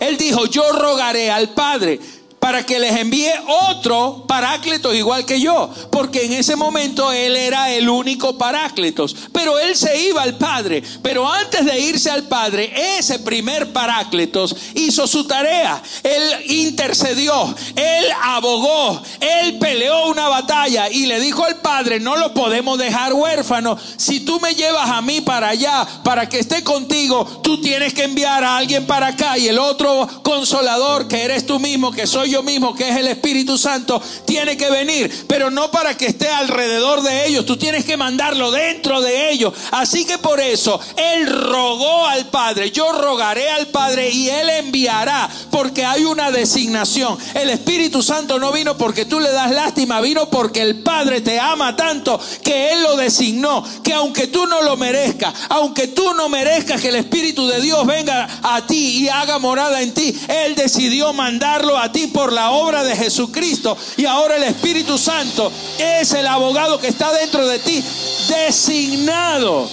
Él 0.00 0.16
dijo, 0.16 0.46
yo 0.46 0.72
rogaré 0.72 1.30
al 1.30 1.50
Padre 1.50 2.00
para 2.44 2.66
que 2.66 2.78
les 2.78 2.94
envíe 2.94 3.32
otro 3.70 4.26
paráclito 4.28 4.92
igual 4.92 5.24
que 5.24 5.40
yo, 5.40 5.70
porque 5.90 6.26
en 6.26 6.34
ese 6.34 6.56
momento 6.56 7.10
él 7.10 7.36
era 7.36 7.72
el 7.72 7.88
único 7.88 8.36
paráclitos, 8.36 9.16
pero 9.32 9.58
él 9.58 9.74
se 9.74 9.98
iba 10.02 10.20
al 10.20 10.36
Padre, 10.36 10.82
pero 11.00 11.26
antes 11.26 11.64
de 11.64 11.80
irse 11.80 12.10
al 12.10 12.24
Padre, 12.24 12.98
ese 12.98 13.20
primer 13.20 13.72
paráclitos 13.72 14.54
hizo 14.74 15.06
su 15.06 15.26
tarea, 15.26 15.82
él 16.02 16.50
intercedió, 16.50 17.54
él 17.76 18.04
abogó, 18.22 19.00
él 19.20 19.56
peleó 19.58 20.08
una 20.08 20.28
batalla 20.28 20.90
y 20.90 21.06
le 21.06 21.20
dijo 21.20 21.46
al 21.46 21.62
Padre, 21.62 21.98
no 21.98 22.14
lo 22.14 22.34
podemos 22.34 22.76
dejar 22.76 23.14
huérfano, 23.14 23.78
si 23.96 24.20
tú 24.20 24.38
me 24.40 24.54
llevas 24.54 24.90
a 24.90 25.00
mí 25.00 25.22
para 25.22 25.48
allá, 25.48 25.88
para 26.04 26.28
que 26.28 26.40
esté 26.40 26.62
contigo, 26.62 27.24
tú 27.42 27.62
tienes 27.62 27.94
que 27.94 28.04
enviar 28.04 28.44
a 28.44 28.58
alguien 28.58 28.86
para 28.86 29.06
acá 29.06 29.38
y 29.38 29.48
el 29.48 29.58
otro 29.58 30.06
consolador 30.22 31.08
que 31.08 31.22
eres 31.24 31.46
tú 31.46 31.58
mismo, 31.58 31.90
que 31.90 32.06
soy 32.06 32.33
mismo, 32.42 32.74
que 32.74 32.88
es 32.88 32.96
el 32.96 33.08
Espíritu 33.08 33.58
Santo, 33.58 34.00
tiene 34.24 34.56
que 34.56 34.70
venir, 34.70 35.24
pero 35.28 35.50
no 35.50 35.70
para 35.70 35.96
que 35.96 36.06
esté 36.06 36.28
alrededor 36.28 37.02
de 37.02 37.26
ellos, 37.26 37.46
tú 37.46 37.56
tienes 37.56 37.84
que 37.84 37.96
mandarlo 37.96 38.50
dentro 38.50 39.00
de 39.00 39.30
ellos. 39.30 39.52
Así 39.70 40.04
que 40.04 40.18
por 40.18 40.40
eso 40.40 40.80
Él 40.96 41.26
rogó 41.26 42.06
al 42.06 42.26
Padre, 42.26 42.70
yo 42.70 42.92
rogaré 42.92 43.50
al 43.50 43.66
Padre 43.68 44.10
y 44.10 44.28
Él 44.28 44.48
enviará, 44.50 45.28
porque 45.50 45.84
hay 45.84 46.04
una 46.04 46.30
designación. 46.30 47.18
El 47.34 47.50
Espíritu 47.50 48.02
Santo 48.02 48.38
no 48.38 48.52
vino 48.52 48.76
porque 48.76 49.04
tú 49.04 49.20
le 49.20 49.30
das 49.30 49.50
lástima, 49.50 50.00
vino 50.00 50.28
porque 50.30 50.62
el 50.62 50.76
Padre 50.76 51.20
te 51.20 51.38
ama 51.38 51.76
tanto 51.76 52.20
que 52.42 52.72
Él 52.72 52.82
lo 52.82 52.96
designó, 52.96 53.64
que 53.82 53.92
aunque 53.92 54.26
tú 54.28 54.46
no 54.46 54.62
lo 54.62 54.76
merezcas, 54.76 55.34
aunque 55.48 55.88
tú 55.88 56.14
no 56.14 56.28
merezcas 56.28 56.80
que 56.80 56.88
el 56.88 56.96
Espíritu 56.96 57.46
de 57.46 57.60
Dios 57.60 57.86
venga 57.86 58.28
a 58.42 58.66
ti 58.66 58.98
y 58.98 59.08
haga 59.08 59.38
morada 59.38 59.82
en 59.82 59.92
ti, 59.92 60.14
Él 60.28 60.54
decidió 60.54 61.12
mandarlo 61.12 61.78
a 61.78 61.92
ti 61.92 62.06
por 62.06 62.23
la 62.32 62.50
obra 62.50 62.82
de 62.84 62.96
Jesucristo. 62.96 63.76
Y 63.96 64.06
ahora 64.06 64.36
el 64.36 64.44
Espíritu 64.44 64.98
Santo 64.98 65.50
es 65.78 66.12
el 66.12 66.26
abogado 66.26 66.78
que 66.78 66.88
está 66.88 67.12
dentro 67.12 67.46
de 67.46 67.58
ti, 67.58 67.82
designado 68.28 69.68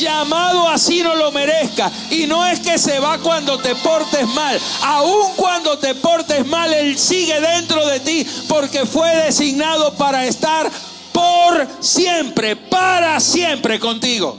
llamado 0.00 0.68
así 0.68 1.02
no 1.02 1.14
lo 1.14 1.30
merezca. 1.32 1.90
Y 2.10 2.26
no 2.26 2.46
es 2.46 2.60
que 2.60 2.78
se 2.78 2.98
va 2.98 3.18
cuando 3.18 3.58
te 3.58 3.74
portes 3.76 4.26
mal. 4.28 4.60
Aun 4.82 5.34
cuando 5.36 5.78
te 5.78 5.94
portes 5.94 6.46
mal, 6.46 6.72
Él 6.72 6.98
sigue 6.98 7.40
dentro 7.40 7.86
de 7.86 8.00
ti 8.00 8.26
porque 8.48 8.86
fue 8.86 9.14
designado 9.16 9.94
para 9.94 10.26
estar 10.26 10.70
por 11.12 11.66
siempre, 11.80 12.56
para 12.56 13.18
siempre 13.20 13.78
contigo. 13.78 14.36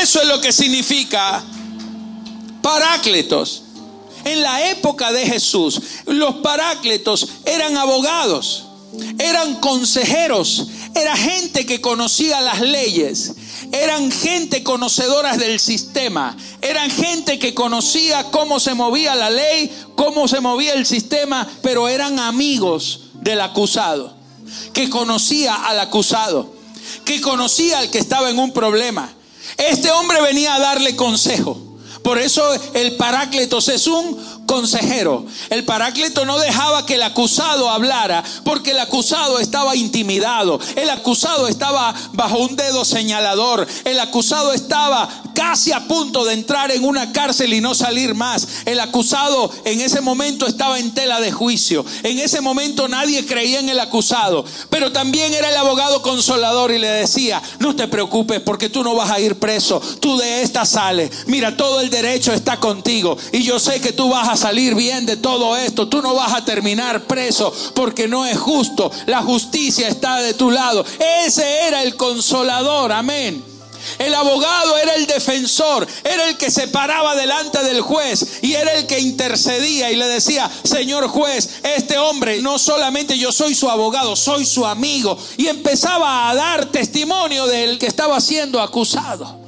Eso 0.00 0.20
es 0.20 0.28
lo 0.28 0.40
que 0.40 0.52
significa 0.52 1.42
Paráclitos. 2.62 3.61
En 4.24 4.42
la 4.42 4.70
época 4.70 5.12
de 5.12 5.26
Jesús, 5.26 5.80
los 6.06 6.36
parácletos 6.36 7.28
eran 7.44 7.76
abogados, 7.76 8.66
eran 9.18 9.56
consejeros, 9.56 10.68
era 10.94 11.16
gente 11.16 11.66
que 11.66 11.80
conocía 11.80 12.40
las 12.40 12.60
leyes, 12.60 13.34
eran 13.72 14.10
gente 14.12 14.62
conocedoras 14.62 15.38
del 15.38 15.58
sistema, 15.58 16.36
eran 16.60 16.90
gente 16.90 17.38
que 17.38 17.54
conocía 17.54 18.30
cómo 18.30 18.60
se 18.60 18.74
movía 18.74 19.14
la 19.14 19.30
ley, 19.30 19.70
cómo 19.96 20.28
se 20.28 20.40
movía 20.40 20.74
el 20.74 20.86
sistema, 20.86 21.48
pero 21.62 21.88
eran 21.88 22.18
amigos 22.18 23.00
del 23.14 23.40
acusado, 23.40 24.14
que 24.72 24.90
conocía 24.90 25.54
al 25.54 25.80
acusado, 25.80 26.52
que 27.04 27.20
conocía 27.20 27.78
al 27.78 27.90
que 27.90 27.98
estaba 27.98 28.30
en 28.30 28.38
un 28.38 28.52
problema. 28.52 29.12
Este 29.56 29.90
hombre 29.90 30.20
venía 30.20 30.54
a 30.54 30.60
darle 30.60 30.94
consejo. 30.96 31.71
Por 32.02 32.18
eso 32.18 32.42
el 32.74 32.96
Paráclitos 32.96 33.68
es 33.68 33.86
un 33.86 34.42
consejero. 34.46 35.24
El 35.50 35.64
Paráclito 35.64 36.24
no 36.24 36.38
dejaba 36.38 36.84
que 36.84 36.96
el 36.96 37.02
acusado 37.02 37.70
hablara 37.70 38.22
porque 38.44 38.72
el 38.72 38.78
acusado 38.80 39.38
estaba 39.38 39.76
intimidado. 39.76 40.60
El 40.76 40.90
acusado 40.90 41.48
estaba 41.48 41.94
bajo 42.12 42.38
un 42.38 42.56
dedo 42.56 42.84
señalador. 42.84 43.66
El 43.84 44.00
acusado 44.00 44.52
estaba 44.52 45.08
casi 45.34 45.72
a 45.72 45.86
punto 45.86 46.24
de 46.24 46.34
entrar 46.34 46.70
en 46.70 46.84
una 46.84 47.12
cárcel 47.12 47.52
y 47.52 47.60
no 47.60 47.74
salir 47.74 48.14
más. 48.14 48.46
El 48.64 48.80
acusado 48.80 49.50
en 49.64 49.80
ese 49.80 50.00
momento 50.00 50.46
estaba 50.46 50.78
en 50.78 50.92
tela 50.94 51.20
de 51.20 51.32
juicio. 51.32 51.84
En 52.02 52.18
ese 52.18 52.40
momento 52.40 52.88
nadie 52.88 53.26
creía 53.26 53.60
en 53.60 53.68
el 53.68 53.80
acusado. 53.80 54.44
Pero 54.70 54.92
también 54.92 55.32
era 55.34 55.48
el 55.48 55.56
abogado 55.56 56.02
consolador 56.02 56.72
y 56.72 56.78
le 56.78 56.88
decía, 56.88 57.42
no 57.58 57.76
te 57.76 57.88
preocupes 57.88 58.40
porque 58.40 58.68
tú 58.68 58.82
no 58.82 58.94
vas 58.94 59.10
a 59.10 59.20
ir 59.20 59.38
preso. 59.38 59.80
Tú 60.00 60.16
de 60.16 60.42
esta 60.42 60.64
sales. 60.64 61.26
Mira, 61.26 61.56
todo 61.56 61.80
el 61.80 61.90
derecho 61.90 62.32
está 62.32 62.58
contigo. 62.58 63.16
Y 63.32 63.42
yo 63.42 63.58
sé 63.58 63.80
que 63.80 63.92
tú 63.92 64.08
vas 64.08 64.28
a 64.28 64.36
salir 64.36 64.74
bien 64.74 65.06
de 65.06 65.16
todo 65.16 65.56
esto. 65.56 65.88
Tú 65.88 66.02
no 66.02 66.14
vas 66.14 66.32
a 66.34 66.44
terminar 66.44 67.04
preso 67.04 67.52
porque 67.74 68.08
no 68.08 68.26
es 68.26 68.38
justo. 68.38 68.90
La 69.06 69.22
justicia 69.22 69.88
está 69.88 70.20
de 70.20 70.34
tu 70.34 70.50
lado. 70.50 70.84
Ese 71.26 71.66
era 71.66 71.82
el 71.82 71.96
consolador. 71.96 72.92
Amén. 72.92 73.51
El 73.98 74.14
abogado 74.14 74.76
era 74.76 74.94
el 74.94 75.06
defensor, 75.06 75.86
era 76.04 76.28
el 76.28 76.36
que 76.36 76.50
se 76.50 76.68
paraba 76.68 77.14
delante 77.14 77.62
del 77.62 77.80
juez 77.80 78.40
y 78.42 78.54
era 78.54 78.72
el 78.74 78.86
que 78.86 79.00
intercedía 79.00 79.90
y 79.90 79.96
le 79.96 80.06
decía, 80.06 80.50
Señor 80.64 81.08
juez, 81.08 81.60
este 81.62 81.98
hombre 81.98 82.40
no 82.40 82.58
solamente 82.58 83.18
yo 83.18 83.32
soy 83.32 83.54
su 83.54 83.70
abogado, 83.70 84.16
soy 84.16 84.44
su 84.46 84.66
amigo. 84.66 85.18
Y 85.36 85.46
empezaba 85.46 86.30
a 86.30 86.34
dar 86.34 86.66
testimonio 86.66 87.46
del 87.46 87.78
que 87.78 87.86
estaba 87.86 88.20
siendo 88.20 88.60
acusado. 88.60 89.40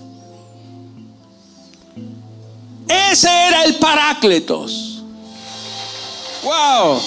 Ese 2.88 3.28
era 3.28 3.64
el 3.64 3.76
Parácletos. 3.76 5.02
Wow. 6.42 7.00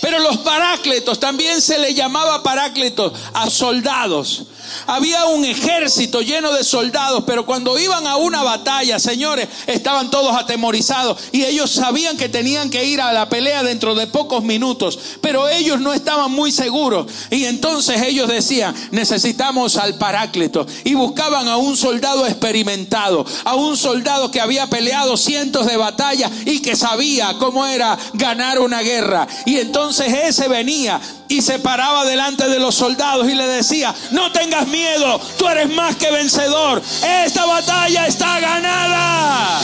Pero 0.00 0.18
los 0.18 0.36
parácletos 0.38 1.18
también 1.18 1.62
se 1.62 1.78
le 1.78 1.94
llamaba 1.94 2.42
parácletos 2.42 3.12
a 3.32 3.48
soldados 3.48 4.48
había 4.86 5.26
un 5.26 5.44
ejército 5.44 6.22
lleno 6.22 6.52
de 6.52 6.64
soldados, 6.64 7.24
pero 7.26 7.46
cuando 7.46 7.78
iban 7.78 8.06
a 8.06 8.16
una 8.16 8.42
batalla, 8.42 8.98
señores, 8.98 9.48
estaban 9.66 10.10
todos 10.10 10.36
atemorizados 10.36 11.18
y 11.32 11.44
ellos 11.44 11.70
sabían 11.70 12.16
que 12.16 12.28
tenían 12.28 12.70
que 12.70 12.84
ir 12.84 13.00
a 13.00 13.12
la 13.12 13.28
pelea 13.28 13.62
dentro 13.62 13.94
de 13.94 14.06
pocos 14.06 14.42
minutos, 14.42 14.98
pero 15.20 15.48
ellos 15.48 15.80
no 15.80 15.92
estaban 15.92 16.32
muy 16.32 16.52
seguros. 16.52 17.06
Y 17.30 17.44
entonces 17.44 18.02
ellos 18.02 18.28
decían, 18.28 18.74
necesitamos 18.90 19.76
al 19.76 19.96
Paráclito. 19.96 20.66
Y 20.84 20.94
buscaban 20.94 21.48
a 21.48 21.56
un 21.56 21.76
soldado 21.76 22.26
experimentado, 22.26 23.24
a 23.44 23.54
un 23.54 23.76
soldado 23.76 24.30
que 24.30 24.40
había 24.40 24.68
peleado 24.68 25.16
cientos 25.16 25.66
de 25.66 25.76
batallas 25.76 26.30
y 26.44 26.60
que 26.60 26.76
sabía 26.76 27.36
cómo 27.38 27.66
era 27.66 27.98
ganar 28.14 28.58
una 28.60 28.80
guerra. 28.80 29.26
Y 29.46 29.58
entonces 29.58 30.12
ese 30.12 30.48
venía 30.48 31.00
y 31.28 31.42
se 31.42 31.58
paraba 31.58 32.04
delante 32.04 32.48
de 32.48 32.58
los 32.58 32.74
soldados 32.74 33.28
y 33.28 33.34
le 33.34 33.46
decía, 33.46 33.94
no 34.10 34.30
tengas 34.32 34.63
miedo, 34.66 35.20
tú 35.38 35.48
eres 35.48 35.68
más 35.70 35.96
que 35.96 36.10
vencedor, 36.10 36.82
esta 37.02 37.44
batalla 37.46 38.06
está 38.06 38.40
ganada. 38.40 39.60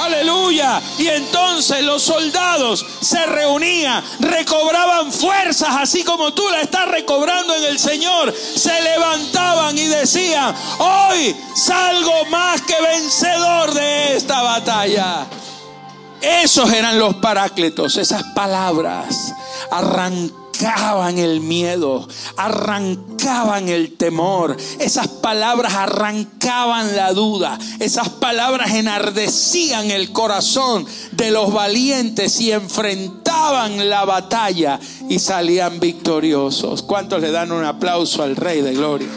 Aleluya. 0.00 0.80
Y 0.98 1.08
entonces 1.08 1.82
los 1.82 2.02
soldados 2.02 2.84
se 3.00 3.26
reunían, 3.26 4.02
recobraban 4.18 5.12
fuerzas, 5.12 5.68
así 5.78 6.02
como 6.04 6.32
tú 6.32 6.48
la 6.48 6.62
estás 6.62 6.88
recobrando 6.88 7.54
en 7.54 7.64
el 7.64 7.78
Señor. 7.78 8.34
Se 8.34 8.80
levantaban 8.80 9.76
y 9.76 9.86
decían, 9.86 10.54
hoy 10.78 11.36
salgo 11.54 12.24
más 12.30 12.62
que 12.62 12.80
vencedor 12.80 13.74
de 13.74 14.16
esta 14.16 14.40
batalla. 14.42 15.26
Esos 16.20 16.72
eran 16.72 16.98
los 16.98 17.16
parácletos, 17.16 17.96
esas 17.96 18.22
palabras 18.34 19.34
arrancaban 20.60 21.18
el 21.18 21.40
miedo, 21.40 22.06
arrancaban 22.36 23.68
el 23.68 23.96
temor, 23.96 24.56
esas 24.78 25.08
palabras 25.08 25.74
arrancaban 25.74 26.94
la 26.96 27.12
duda, 27.12 27.58
esas 27.78 28.08
palabras 28.08 28.72
enardecían 28.72 29.90
el 29.90 30.12
corazón 30.12 30.86
de 31.12 31.30
los 31.30 31.52
valientes 31.52 32.40
y 32.40 32.52
enfrentaban 32.52 33.88
la 33.88 34.04
batalla 34.04 34.78
y 35.08 35.18
salían 35.18 35.80
victoriosos. 35.80 36.82
¿Cuántos 36.82 37.20
le 37.20 37.30
dan 37.30 37.52
un 37.52 37.64
aplauso 37.64 38.22
al 38.22 38.36
Rey 38.36 38.60
de 38.60 38.74
Gloria? 38.74 39.08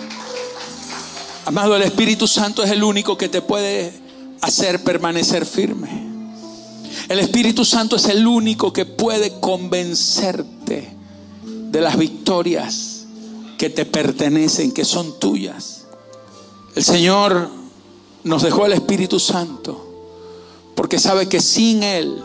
Amado, 1.45 1.75
el 1.75 1.83
Espíritu 1.83 2.27
Santo 2.27 2.63
es 2.63 2.71
el 2.71 2.83
único 2.83 3.17
que 3.17 3.27
te 3.27 3.41
puede 3.41 3.93
hacer 4.41 4.81
permanecer 4.83 5.45
firme. 5.45 6.13
El 7.09 7.19
Espíritu 7.19 7.65
Santo 7.65 7.97
es 7.97 8.05
el 8.05 8.25
único 8.25 8.71
que 8.71 8.85
puede 8.85 9.39
convencerte 9.41 10.92
de 11.73 11.81
las 11.81 11.97
victorias 11.97 13.07
que 13.57 13.71
te 13.71 13.83
pertenecen, 13.83 14.71
que 14.71 14.85
son 14.85 15.19
tuyas. 15.19 15.87
El 16.75 16.83
Señor 16.83 17.49
nos 18.23 18.43
dejó 18.43 18.67
el 18.67 18.73
Espíritu 18.73 19.19
Santo 19.19 19.83
porque 20.75 20.99
sabe 20.99 21.27
que 21.27 21.41
sin 21.41 21.81
Él, 21.81 22.21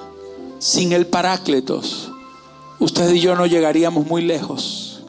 sin 0.59 0.93
el 0.93 1.07
Parácletos, 1.07 2.11
usted 2.79 3.11
y 3.11 3.21
yo 3.21 3.37
no 3.37 3.47
llegaríamos 3.47 4.07
muy 4.07 4.21
lejos. 4.21 5.01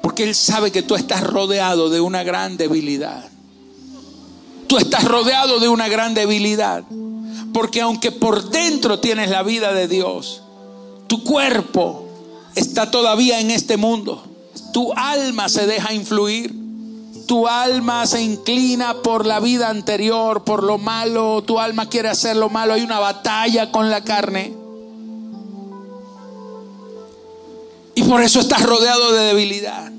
Porque 0.00 0.24
Él 0.24 0.34
sabe 0.34 0.72
que 0.72 0.82
tú 0.82 0.94
estás 0.94 1.22
rodeado 1.22 1.90
de 1.90 2.00
una 2.00 2.24
gran 2.24 2.56
debilidad. 2.56 3.28
Tú 4.68 4.78
estás 4.78 5.04
rodeado 5.04 5.60
de 5.60 5.68
una 5.68 5.88
gran 5.88 6.14
debilidad. 6.14 6.82
Porque 7.52 7.82
aunque 7.82 8.10
por 8.10 8.48
dentro 8.48 9.00
tienes 9.00 9.28
la 9.28 9.42
vida 9.42 9.74
de 9.74 9.86
Dios, 9.86 10.40
tu 11.08 11.22
cuerpo 11.22 12.01
está 12.54 12.90
todavía 12.90 13.40
en 13.40 13.50
este 13.50 13.76
mundo. 13.76 14.24
Tu 14.72 14.92
alma 14.94 15.48
se 15.48 15.66
deja 15.66 15.92
influir. 15.92 16.54
Tu 17.26 17.46
alma 17.46 18.06
se 18.06 18.20
inclina 18.22 18.94
por 19.02 19.26
la 19.26 19.40
vida 19.40 19.68
anterior, 19.68 20.44
por 20.44 20.62
lo 20.62 20.78
malo. 20.78 21.42
Tu 21.42 21.58
alma 21.58 21.88
quiere 21.88 22.08
hacer 22.08 22.36
lo 22.36 22.48
malo. 22.48 22.74
Hay 22.74 22.82
una 22.82 22.98
batalla 22.98 23.70
con 23.70 23.90
la 23.90 24.02
carne. 24.02 24.54
Y 27.94 28.02
por 28.04 28.22
eso 28.22 28.40
estás 28.40 28.62
rodeado 28.62 29.12
de 29.12 29.24
debilidad. 29.24 29.92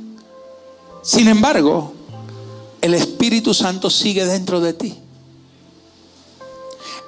Sin 1.04 1.28
embargo, 1.28 1.94
el 2.82 2.94
Espíritu 2.94 3.54
Santo 3.54 3.90
sigue 3.90 4.26
dentro 4.26 4.60
de 4.60 4.74
ti. 4.74 4.96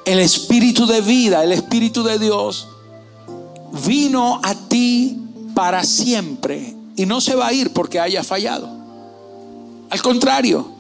El 0.06 0.20
Espíritu 0.20 0.86
de 0.86 1.02
vida, 1.02 1.44
el 1.44 1.52
Espíritu 1.52 2.04
de 2.04 2.20
Dios, 2.20 2.68
vino 3.86 4.40
a 4.44 4.54
ti 4.54 5.25
para 5.56 5.84
siempre 5.84 6.76
y 6.96 7.08
no 7.08 7.20
se 7.22 7.34
va 7.34 7.48
a 7.48 7.54
ir 7.54 7.72
porque 7.74 8.00
haya 8.00 8.24
fallado. 8.24 8.70
Al 9.90 10.02
contrario, 10.04 10.72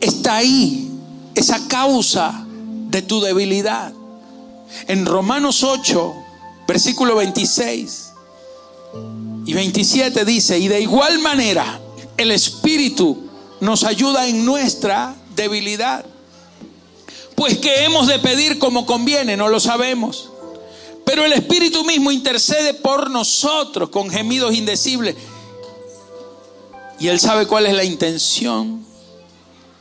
está 0.00 0.36
ahí 0.36 0.88
esa 1.34 1.66
causa 1.66 2.46
de 2.90 3.02
tu 3.02 3.20
debilidad. 3.20 3.92
En 4.86 5.06
Romanos 5.06 5.64
8, 5.64 6.14
versículo 6.68 7.16
26 7.16 8.12
y 9.46 9.52
27 9.52 10.24
dice, 10.24 10.58
y 10.58 10.68
de 10.68 10.80
igual 10.80 11.18
manera 11.18 11.80
el 12.16 12.30
Espíritu 12.30 13.28
nos 13.60 13.84
ayuda 13.84 14.26
en 14.26 14.44
nuestra 14.44 15.14
debilidad. 15.34 16.04
Pues 17.34 17.58
que 17.58 17.84
hemos 17.84 18.06
de 18.06 18.18
pedir 18.18 18.58
como 18.58 18.84
conviene, 18.84 19.36
no 19.36 19.48
lo 19.48 19.60
sabemos. 19.60 20.29
Pero 21.10 21.24
el 21.24 21.32
Espíritu 21.32 21.84
mismo 21.84 22.12
intercede 22.12 22.72
por 22.72 23.10
nosotros 23.10 23.88
con 23.88 24.10
gemidos 24.10 24.54
indecibles. 24.54 25.16
Y 27.00 27.08
Él 27.08 27.18
sabe 27.18 27.48
cuál 27.48 27.66
es 27.66 27.74
la 27.74 27.82
intención 27.82 28.86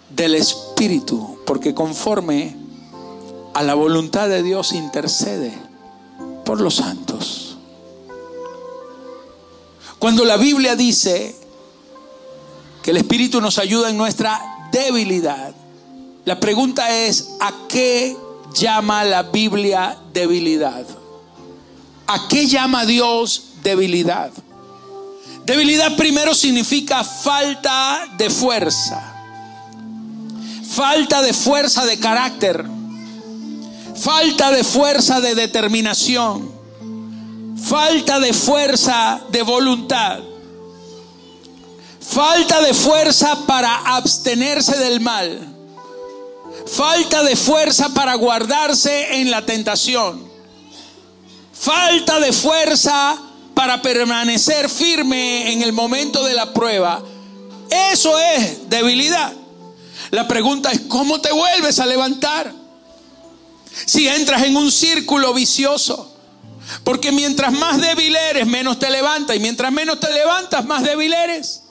del 0.10 0.34
Espíritu, 0.34 1.38
porque 1.46 1.76
conforme 1.76 2.56
a 3.54 3.62
la 3.62 3.76
voluntad 3.76 4.28
de 4.28 4.42
Dios 4.42 4.72
intercede 4.72 5.54
por 6.46 6.62
los 6.62 6.78
santos. 6.78 7.58
Cuando 10.00 10.26
la 10.26 10.38
Biblia 10.38 10.76
dice 10.76 11.36
que 12.82 12.90
el 12.90 12.98
Espíritu 12.98 13.40
nos 13.40 13.60
ayuda 13.60 13.92
en 13.92 13.98
nuestra 13.98 14.42
debilidad, 14.72 15.54
la 16.26 16.40
pregunta 16.40 16.90
es, 16.90 17.30
¿a 17.40 17.54
qué 17.68 18.18
llama 18.56 19.04
la 19.04 19.22
Biblia 19.22 19.96
debilidad? 20.12 20.88
¿A 22.12 22.28
qué 22.28 22.48
llama 22.48 22.88
Dios 22.88 23.44
debilidad? 23.62 24.32
Debilidad 25.46 25.96
primero 25.96 26.34
significa 26.34 27.04
falta 27.04 28.08
de 28.18 28.32
fuerza. 28.32 29.14
Falta 30.72 31.22
de 31.22 31.34
fuerza 31.34 31.86
de 31.86 32.00
carácter. 32.00 32.66
Falta 33.96 34.50
de 34.50 34.64
fuerza 34.64 35.22
de 35.22 35.36
determinación. 35.36 36.52
Falta 37.64 38.20
de 38.20 38.34
fuerza 38.34 39.22
de 39.30 39.44
voluntad. 39.44 40.18
Falta 42.02 42.60
de 42.62 42.74
fuerza 42.74 43.46
para 43.46 43.96
abstenerse 43.96 44.80
del 44.80 45.00
mal. 45.00 45.38
Falta 46.66 47.22
de 47.22 47.36
fuerza 47.36 47.90
para 47.90 48.16
guardarse 48.16 49.22
en 49.22 49.30
la 49.30 49.46
tentación. 49.46 50.29
Falta 51.60 52.22
de 52.22 52.32
fuerza 52.32 53.18
para 53.54 53.82
permanecer 53.82 54.70
firme 54.70 55.52
en 55.52 55.62
el 55.62 55.74
momento 55.74 56.24
de 56.24 56.34
la 56.34 56.54
prueba. 56.54 57.04
Eso 57.92 58.18
es 58.18 58.70
debilidad. 58.70 59.34
La 60.12 60.26
pregunta 60.26 60.72
es, 60.72 60.80
¿cómo 60.88 61.20
te 61.20 61.34
vuelves 61.34 61.80
a 61.80 61.86
levantar? 61.86 62.54
Si 63.86 64.08
entras 64.08 64.44
en 64.44 64.56
un 64.56 64.72
círculo 64.72 65.34
vicioso. 65.34 66.16
Porque 66.86 67.12
mientras 67.12 67.52
más 67.52 67.82
débil 67.82 68.16
eres, 68.16 68.48
menos 68.48 68.80
te 68.80 68.90
levantas. 68.90 69.36
Y 69.36 69.40
mientras 69.40 69.70
menos 69.72 70.00
te 70.00 70.10
levantas, 70.14 70.66
más 70.66 70.84
débil 70.84 71.12
eres. 71.12 71.64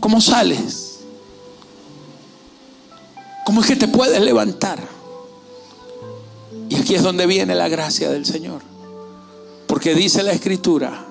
¿Cómo 0.00 0.20
sales? 0.20 1.00
¿Cómo 3.44 3.60
es 3.60 3.66
que 3.66 3.76
te 3.76 3.88
puedes 3.88 4.20
levantar? 4.20 4.95
Aquí 6.86 6.94
es 6.94 7.02
donde 7.02 7.26
viene 7.26 7.56
la 7.56 7.66
gracia 7.66 8.10
del 8.10 8.24
Señor. 8.24 8.62
Porque 9.66 9.92
dice 9.96 10.22
la 10.22 10.30
escritura, 10.30 11.04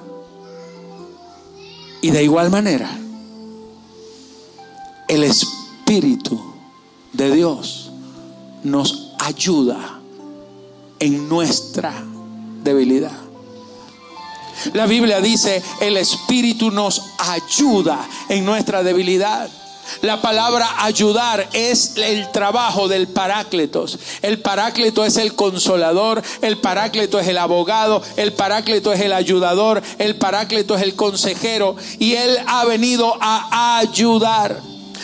y 2.00 2.12
de 2.12 2.24
igual 2.24 2.50
manera, 2.50 2.98
el 5.10 5.26
Espíritu 5.26 6.42
de 7.12 7.36
Dios 7.36 7.92
nos 8.64 9.12
ayuda 9.20 10.00
en 11.00 11.28
nuestra 11.28 11.94
debilidad. 12.64 13.20
La 14.72 14.86
Biblia 14.86 15.20
dice, 15.20 15.62
el 15.82 15.98
Espíritu 15.98 16.72
nos 16.72 17.02
ayuda 17.18 18.08
en 18.30 18.46
nuestra 18.46 18.82
debilidad. 18.82 19.50
La 20.02 20.22
palabra 20.22 20.84
ayudar 20.84 21.48
es 21.54 21.98
el 21.98 22.32
trabajo 22.32 22.88
del 22.88 23.08
parácletos. 23.08 24.00
El 24.22 24.40
parácleto 24.40 25.06
es 25.06 25.18
el 25.18 25.36
consolador, 25.36 26.22
el 26.42 26.58
parácleto 26.58 27.20
es 27.20 27.28
el 27.28 27.38
abogado, 27.38 28.02
el 28.18 28.34
parácleto 28.34 28.94
es 28.94 29.02
el 29.02 29.14
ayudador, 29.14 29.82
el 30.00 30.16
parácleto 30.16 30.76
es 30.76 30.82
el 30.82 30.96
consejero 30.96 31.76
y 32.00 32.14
él 32.14 32.38
ha 32.48 32.66
venido 32.66 33.18
a 33.20 33.78
ayudar. 33.78 34.62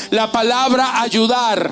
La 0.10 0.32
palabra 0.32 1.02
ayudar 1.02 1.72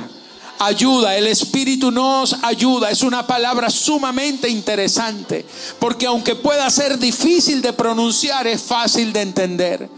ayuda, 0.59 1.17
el 1.17 1.27
Espíritu 1.27 1.89
nos 1.89 2.35
ayuda. 2.43 2.91
Es 2.91 3.01
una 3.01 3.25
palabra 3.25 3.69
sumamente 3.69 4.49
interesante, 4.49 5.45
porque 5.79 6.05
aunque 6.05 6.35
pueda 6.35 6.69
ser 6.69 6.99
difícil 6.99 7.61
de 7.61 7.73
pronunciar, 7.73 8.45
es 8.45 8.61
fácil 8.61 9.11
de 9.13 9.21
entender. 9.21 9.89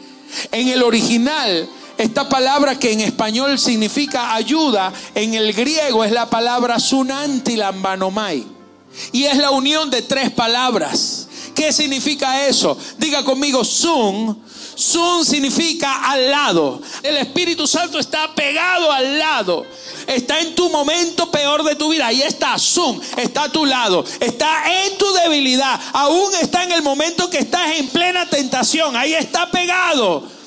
En 0.51 0.69
el 0.69 0.81
original, 0.83 1.67
esta 2.01 2.27
palabra 2.27 2.77
que 2.77 2.91
en 2.91 3.01
español 3.01 3.59
significa 3.59 4.33
ayuda, 4.33 4.91
en 5.15 5.33
el 5.33 5.53
griego 5.53 6.03
es 6.03 6.11
la 6.11 6.29
palabra 6.29 6.79
sunantilambanomai. 6.79 8.45
Y 9.11 9.23
es 9.23 9.37
la 9.37 9.51
unión 9.51 9.89
de 9.89 10.01
tres 10.01 10.31
palabras. 10.31 11.27
¿Qué 11.55 11.71
significa 11.71 12.47
eso? 12.47 12.77
Diga 12.97 13.23
conmigo, 13.23 13.63
sun. 13.63 14.41
Sun 14.75 15.25
significa 15.25 16.09
al 16.11 16.31
lado. 16.31 16.81
El 17.03 17.17
Espíritu 17.17 17.67
Santo 17.67 17.99
está 17.99 18.33
pegado 18.33 18.91
al 18.91 19.19
lado. 19.19 19.65
Está 20.07 20.39
en 20.39 20.55
tu 20.55 20.69
momento 20.69 21.29
peor 21.29 21.63
de 21.63 21.75
tu 21.75 21.89
vida. 21.89 22.07
Ahí 22.07 22.21
está 22.21 22.57
Sun. 22.57 23.01
Está 23.17 23.43
a 23.43 23.51
tu 23.51 23.65
lado. 23.65 24.03
Está 24.19 24.85
en 24.85 24.97
tu 24.97 25.11
debilidad. 25.13 25.79
Aún 25.93 26.31
está 26.41 26.63
en 26.63 26.71
el 26.71 26.81
momento 26.81 27.29
que 27.29 27.39
estás 27.39 27.75
en 27.77 27.87
plena 27.89 28.25
tentación. 28.25 28.95
Ahí 28.95 29.13
está 29.13 29.51
pegado. 29.51 30.40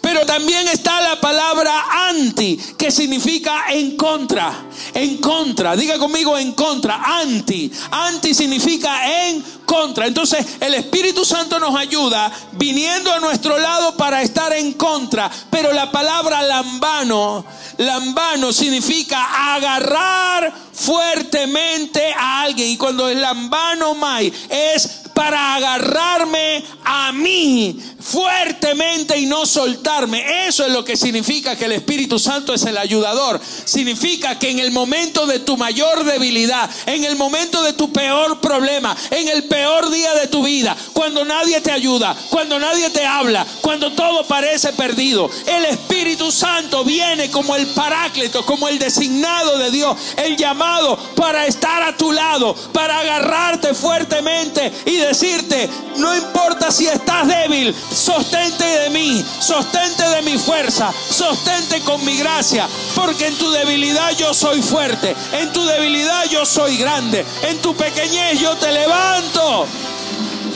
Pero 0.00 0.26
también 0.26 0.68
está 0.68 1.00
la 1.00 1.20
palabra 1.20 2.08
anti, 2.08 2.56
que 2.76 2.90
significa 2.90 3.64
en 3.70 3.96
contra. 3.96 4.66
En 4.94 5.18
contra. 5.18 5.76
Diga 5.76 5.98
conmigo 5.98 6.36
en 6.38 6.52
contra. 6.52 7.20
Anti. 7.20 7.70
Anti 7.90 8.34
significa 8.34 9.28
en 9.28 9.42
contra. 9.64 10.06
Entonces 10.06 10.44
el 10.60 10.74
Espíritu 10.74 11.24
Santo 11.24 11.58
nos 11.58 11.76
ayuda 11.76 12.30
viniendo 12.52 13.12
a 13.12 13.20
nuestro 13.20 13.58
lado 13.58 13.96
para 13.96 14.22
estar 14.22 14.52
en 14.52 14.72
contra. 14.72 15.30
Pero 15.50 15.72
la 15.72 15.90
palabra 15.90 16.42
lambano, 16.42 17.44
lambano 17.78 18.52
significa 18.52 19.54
agarrar 19.54 20.52
fuertemente 20.72 22.12
a 22.12 22.42
alguien. 22.42 22.70
Y 22.70 22.76
cuando 22.76 23.08
el 23.08 23.20
lambano 23.20 23.94
mai 23.94 24.32
es 24.48 25.00
para 25.14 25.54
agarrarme 25.54 26.64
mí 27.12 27.78
fuertemente 28.00 29.18
y 29.18 29.26
no 29.26 29.46
soltarme. 29.46 30.46
Eso 30.46 30.66
es 30.66 30.72
lo 30.72 30.84
que 30.84 30.96
significa 30.96 31.56
que 31.56 31.66
el 31.66 31.72
Espíritu 31.72 32.18
Santo 32.18 32.54
es 32.54 32.64
el 32.64 32.78
ayudador. 32.78 33.40
Significa 33.64 34.38
que 34.38 34.50
en 34.50 34.58
el 34.58 34.70
momento 34.70 35.26
de 35.26 35.40
tu 35.40 35.56
mayor 35.56 36.04
debilidad, 36.04 36.70
en 36.86 37.04
el 37.04 37.16
momento 37.16 37.62
de 37.62 37.72
tu 37.72 37.92
peor 37.92 38.40
problema, 38.40 38.96
en 39.10 39.28
el 39.28 39.44
peor 39.44 39.90
día 39.90 40.14
de 40.14 40.28
tu 40.28 40.42
vida, 40.42 40.76
cuando 40.92 41.24
nadie 41.24 41.60
te 41.60 41.72
ayuda, 41.72 42.16
cuando 42.30 42.58
nadie 42.58 42.90
te 42.90 43.04
habla, 43.04 43.46
cuando 43.60 43.92
todo 43.92 44.26
parece 44.26 44.72
perdido. 44.72 45.30
El 45.46 45.64
Espíritu 45.66 46.30
Santo 46.30 46.84
viene 46.84 47.30
como 47.30 47.54
el 47.56 47.66
paráclito, 47.68 48.44
como 48.44 48.68
el 48.68 48.78
designado 48.78 49.58
de 49.58 49.70
Dios, 49.70 49.96
el 50.16 50.36
llamado 50.36 50.96
para 51.14 51.46
estar 51.46 51.82
a 51.82 51.96
tu 51.96 52.12
lado, 52.12 52.54
para 52.72 52.98
agarrarte 52.98 53.74
fuertemente 53.74 54.72
y 54.86 54.96
decirte, 54.96 55.68
no 55.96 56.14
importa 56.16 56.70
si 56.70 56.86
estás 57.00 57.26
débil, 57.26 57.74
sostente 57.90 58.64
de 58.64 58.90
mí, 58.90 59.24
sostente 59.38 60.06
de 60.08 60.22
mi 60.22 60.38
fuerza, 60.38 60.92
sostente 61.08 61.80
con 61.80 62.04
mi 62.04 62.16
gracia, 62.18 62.68
porque 62.94 63.26
en 63.26 63.36
tu 63.36 63.50
debilidad 63.50 64.10
yo 64.16 64.34
soy 64.34 64.62
fuerte, 64.62 65.16
en 65.32 65.50
tu 65.52 65.64
debilidad 65.64 66.26
yo 66.26 66.44
soy 66.44 66.76
grande, 66.76 67.24
en 67.42 67.58
tu 67.60 67.74
pequeñez 67.74 68.38
yo 68.40 68.54
te 68.56 68.70
levanto. 68.70 69.66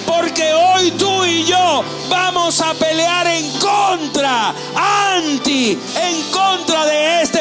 Porque 0.06 0.52
hoy 0.52 0.90
tú 0.92 1.24
y 1.24 1.44
yo 1.44 1.82
vamos 2.10 2.60
a 2.60 2.74
pelear 2.74 3.26
en 3.26 3.50
contra, 3.58 4.54
anti, 5.16 5.78
en 5.96 6.30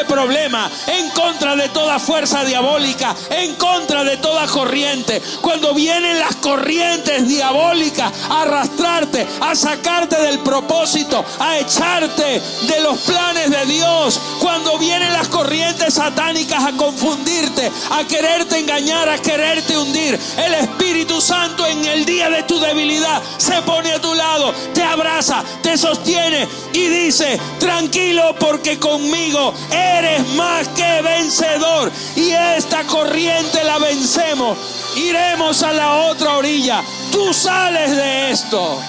problema, 0.04 0.70
en 0.88 1.10
contra 1.12 1.56
de 1.56 1.70
toda 1.70 2.00
fuerza 2.00 2.44
diabólica, 2.44 3.16
en 3.30 3.56
contra 3.56 4.04
de 4.04 4.18
toda 4.18 4.48
corriente. 4.48 5.22
Cuando 5.42 5.74
vienen 5.74 6.20
las 6.20 6.36
corrientes 6.38 7.28
diabólicas 7.28 8.12
a 8.30 8.44
arrastrarte, 8.44 9.28
a 9.42 9.56
sacarte 9.56 10.16
del 10.22 10.40
propósito, 10.40 11.24
a 11.40 11.60
echarte 11.60 12.42
de 12.68 12.80
los 12.82 12.98
planes 13.00 13.50
de 13.50 13.66
Dios, 13.66 14.20
cuando 14.40 14.78
vienen 14.78 15.14
las 15.14 15.28
corrientes 15.28 15.94
satánicas 15.96 16.64
a 16.64 16.74
confundirte, 16.74 17.72
a 17.92 18.06
quererte 18.06 18.60
engañar, 18.60 19.10
a 19.10 19.18
quererte 19.18 19.78
hundir, 19.78 20.20
el 20.38 20.54
Espíritu 20.56 21.22
Santo 21.22 21.66
en 21.66 21.86
el 21.86 22.06
día 22.06 22.30
de 22.30 22.44
tu 22.44 22.60
debilidad, 22.60 23.22
se 23.38 23.62
pone 23.64 23.92
a 23.92 24.02
tu 24.02 24.14
lado, 24.14 24.54
te 24.74 24.84
abraza, 24.84 25.44
te 25.62 25.78
sostiene 25.78 26.48
y 26.74 26.88
dice, 26.88 27.40
tranquilo 27.60 28.36
porque 28.40 28.80
conmigo 28.80 29.54
eres 30.00 30.28
más 30.36 30.68
que 30.70 31.02
vencedor. 31.02 31.92
Y 32.16 32.32
esta 32.32 32.84
corriente 32.84 33.64
la 33.64 33.78
vencemos. 33.80 34.58
Iremos 34.96 35.64
a 35.64 35.74
la 35.74 35.96
otra 36.08 36.38
orilla. 36.38 36.84
Tú 37.12 37.34
sales 37.34 37.96
de 37.96 38.32
esto. 38.32 38.80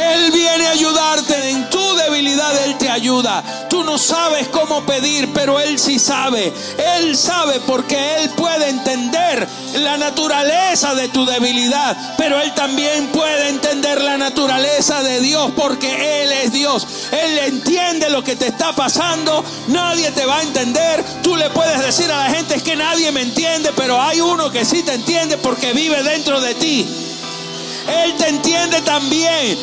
Él 0.00 0.30
viene 0.32 0.66
a 0.66 0.70
ayudarte 0.70 1.50
en 1.50 1.68
tu 1.68 1.94
debilidad, 1.96 2.64
Él 2.64 2.78
te 2.78 2.88
ayuda. 2.88 3.42
Tú 3.68 3.84
no 3.84 3.98
sabes 3.98 4.48
cómo 4.48 4.84
pedir, 4.86 5.30
pero 5.34 5.60
Él 5.60 5.78
sí 5.78 5.98
sabe. 5.98 6.52
Él 6.96 7.16
sabe 7.16 7.60
porque 7.66 8.16
Él 8.16 8.30
puede 8.30 8.70
entender 8.70 9.46
la 9.74 9.98
naturaleza 9.98 10.94
de 10.94 11.08
tu 11.08 11.26
debilidad, 11.26 11.96
pero 12.16 12.40
Él 12.40 12.52
también 12.54 13.08
puede 13.08 13.48
entender 13.50 14.00
la 14.00 14.16
naturaleza 14.16 15.02
de 15.02 15.20
Dios 15.20 15.52
porque 15.54 16.22
Él 16.22 16.32
es 16.32 16.52
Dios. 16.52 16.86
Él 17.12 17.38
entiende 17.38 18.08
lo 18.08 18.24
que 18.24 18.36
te 18.36 18.46
está 18.46 18.72
pasando, 18.74 19.44
nadie 19.68 20.10
te 20.12 20.24
va 20.24 20.38
a 20.38 20.42
entender. 20.42 21.04
Tú 21.22 21.36
le 21.36 21.50
puedes 21.50 21.78
decir 21.80 22.10
a 22.10 22.28
la 22.28 22.34
gente 22.34 22.54
es 22.54 22.62
que 22.62 22.76
nadie 22.76 23.12
me 23.12 23.22
entiende, 23.22 23.70
pero 23.76 24.00
hay 24.00 24.20
uno 24.20 24.50
que 24.50 24.64
sí 24.64 24.82
te 24.82 24.94
entiende 24.94 25.36
porque 25.36 25.72
vive 25.72 26.02
dentro 26.02 26.40
de 26.40 26.54
ti. 26.54 26.86
Él 28.04 28.14
te 28.16 28.28
entiende 28.28 28.80
también 28.82 29.58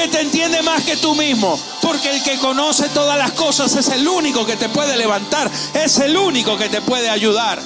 que 0.00 0.08
te 0.08 0.20
entiende 0.20 0.62
más 0.62 0.82
que 0.84 0.96
tú 0.96 1.14
mismo. 1.14 1.60
Porque 1.82 2.10
el 2.10 2.22
que 2.22 2.38
conoce 2.38 2.88
todas 2.88 3.18
las 3.18 3.32
cosas 3.32 3.76
es 3.76 3.88
el 3.88 4.08
único 4.08 4.46
que 4.46 4.56
te 4.56 4.68
puede 4.70 4.96
levantar, 4.96 5.50
es 5.74 5.98
el 5.98 6.16
único 6.16 6.56
que 6.56 6.68
te 6.68 6.80
puede 6.80 7.10
ayudar. 7.10 7.60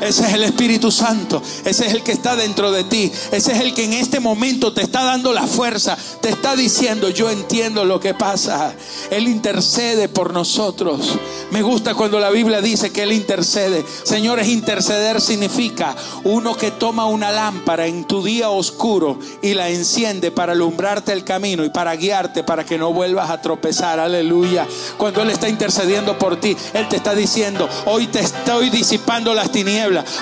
Ese 0.00 0.26
es 0.26 0.34
el 0.34 0.44
Espíritu 0.44 0.90
Santo. 0.90 1.42
Ese 1.64 1.86
es 1.86 1.92
el 1.92 2.02
que 2.02 2.12
está 2.12 2.36
dentro 2.36 2.70
de 2.70 2.84
ti. 2.84 3.10
Ese 3.32 3.52
es 3.52 3.60
el 3.60 3.74
que 3.74 3.84
en 3.84 3.94
este 3.94 4.20
momento 4.20 4.72
te 4.72 4.82
está 4.82 5.04
dando 5.04 5.32
la 5.32 5.46
fuerza. 5.46 5.96
Te 6.20 6.28
está 6.28 6.56
diciendo, 6.56 7.08
yo 7.08 7.30
entiendo 7.30 7.84
lo 7.84 8.00
que 8.00 8.14
pasa. 8.14 8.74
Él 9.10 9.28
intercede 9.28 10.08
por 10.08 10.32
nosotros. 10.32 11.18
Me 11.50 11.62
gusta 11.62 11.94
cuando 11.94 12.20
la 12.20 12.30
Biblia 12.30 12.60
dice 12.60 12.90
que 12.90 13.02
Él 13.02 13.12
intercede. 13.12 13.84
Señores, 14.02 14.48
interceder 14.48 15.20
significa 15.20 15.94
uno 16.24 16.56
que 16.56 16.70
toma 16.70 17.06
una 17.06 17.32
lámpara 17.32 17.86
en 17.86 18.04
tu 18.04 18.22
día 18.22 18.50
oscuro 18.50 19.18
y 19.42 19.54
la 19.54 19.68
enciende 19.68 20.30
para 20.30 20.52
alumbrarte 20.52 21.12
el 21.12 21.24
camino 21.24 21.64
y 21.64 21.70
para 21.70 21.94
guiarte 21.96 22.44
para 22.44 22.64
que 22.64 22.78
no 22.78 22.92
vuelvas 22.92 23.30
a 23.30 23.40
tropezar. 23.40 23.98
Aleluya. 23.98 24.66
Cuando 24.96 25.22
Él 25.22 25.30
está 25.30 25.48
intercediendo 25.48 26.18
por 26.18 26.38
ti, 26.38 26.56
Él 26.74 26.88
te 26.88 26.96
está 26.96 27.14
diciendo, 27.14 27.68
hoy 27.86 28.06
te 28.08 28.20
estoy 28.20 28.70
disipando 28.70 29.34
las 29.34 29.50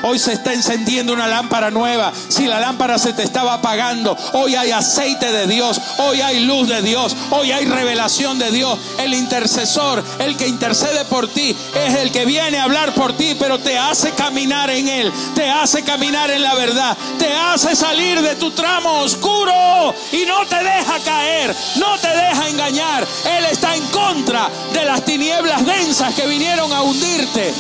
Hoy 0.03 0.19
se 0.19 0.33
está 0.33 0.53
encendiendo 0.53 1.13
una 1.13 1.27
lámpara 1.27 1.71
nueva. 1.71 2.13
Si 2.29 2.47
la 2.47 2.61
lámpara 2.61 2.99
se 2.99 3.13
te 3.13 3.23
estaba 3.23 3.55
apagando, 3.55 4.17
hoy 4.33 4.55
hay 4.55 4.73
aceite 4.73 5.33
de 5.33 5.47
Dios. 5.47 5.81
Hoy 5.99 6.21
hay 6.21 6.41
luz 6.41 6.69
de 6.69 6.83
Dios. 6.83 7.17
Hoy 7.31 7.53
hay 7.53 7.65
revelación 7.65 8.39
de 8.39 8.51
Dios. 8.51 8.79
El 8.99 9.15
intercesor, 9.15 10.05
el 10.19 10.37
que 10.37 10.49
intercede 10.49 11.05
por 11.07 11.29
ti, 11.29 11.57
es 11.75 11.95
el 11.95 12.13
que 12.13 12.27
viene 12.27 12.59
a 12.59 12.65
hablar 12.65 12.93
por 12.95 13.15
ti, 13.17 13.37
pero 13.39 13.59
te 13.59 13.79
hace 13.79 14.11
caminar 14.13 14.71
en 14.71 14.89
Él. 14.89 15.13
Te 15.35 15.49
hace 15.49 15.83
caminar 15.83 16.31
en 16.31 16.43
la 16.43 16.55
verdad. 16.55 16.97
Te 17.19 17.35
hace 17.35 17.75
salir 17.75 18.21
de 18.21 18.37
tu 18.37 18.51
tramo 18.51 19.01
oscuro 19.01 19.95
y 20.13 20.25
no 20.27 20.47
te 20.47 20.57
deja 20.57 20.99
caer. 21.05 21.55
No 21.77 21.99
te 21.99 22.09
deja 22.09 22.49
engañar. 22.49 23.07
Él 23.39 23.47
está 23.47 23.75
en 23.75 23.87
contra 23.87 24.49
de 24.73 24.85
las 24.85 25.05
tinieblas 25.05 25.65
densas 25.65 26.15
que 26.15 26.27
vinieron 26.27 26.73
a 26.73 26.83
hundirte. 26.83 27.55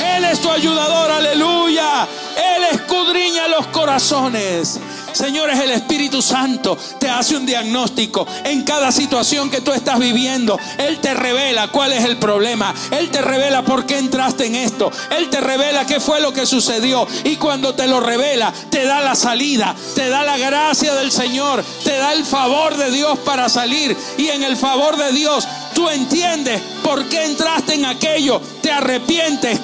Él 0.00 0.24
es 0.24 0.40
tu 0.40 0.50
ayudador, 0.50 1.10
aleluya. 1.10 2.06
Él 2.36 2.64
escudriña 2.72 3.48
los 3.48 3.66
corazones. 3.68 4.80
Señores, 5.12 5.58
el 5.58 5.72
Espíritu 5.72 6.22
Santo 6.22 6.78
te 6.98 7.08
hace 7.08 7.36
un 7.36 7.44
diagnóstico 7.44 8.26
en 8.44 8.62
cada 8.62 8.92
situación 8.92 9.50
que 9.50 9.60
tú 9.60 9.72
estás 9.72 9.98
viviendo. 9.98 10.58
Él 10.78 10.98
te 10.98 11.14
revela 11.14 11.68
cuál 11.68 11.92
es 11.92 12.04
el 12.04 12.16
problema. 12.16 12.74
Él 12.90 13.10
te 13.10 13.20
revela 13.20 13.62
por 13.62 13.86
qué 13.86 13.98
entraste 13.98 14.46
en 14.46 14.54
esto. 14.54 14.90
Él 15.16 15.28
te 15.28 15.40
revela 15.40 15.86
qué 15.86 16.00
fue 16.00 16.20
lo 16.20 16.32
que 16.32 16.46
sucedió. 16.46 17.06
Y 17.24 17.36
cuando 17.36 17.74
te 17.74 17.86
lo 17.86 18.00
revela, 18.00 18.52
te 18.70 18.84
da 18.84 19.00
la 19.00 19.14
salida, 19.14 19.74
te 19.94 20.08
da 20.08 20.22
la 20.22 20.38
gracia 20.38 20.94
del 20.94 21.10
Señor, 21.10 21.64
te 21.84 21.96
da 21.98 22.12
el 22.12 22.24
favor 22.24 22.76
de 22.76 22.90
Dios 22.90 23.18
para 23.18 23.48
salir. 23.48 23.96
Y 24.16 24.28
en 24.28 24.42
el 24.44 24.56
favor 24.56 24.96
de 24.96 25.12
Dios 25.12 25.46
tú 25.74 25.88
entiendes 25.88 26.60
por 26.82 27.04
qué 27.08 27.24
entraste 27.24 27.74
en 27.74 27.84
aquello, 27.84 28.40
te 28.62 28.70
arrepientes, 28.70 29.59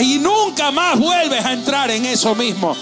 y 0.00 0.18
nunca 0.18 0.70
más 0.72 0.98
vuelves 0.98 1.44
a 1.44 1.52
entrar 1.52 1.90
en 1.90 2.04
eso 2.04 2.34
mismo, 2.34 2.76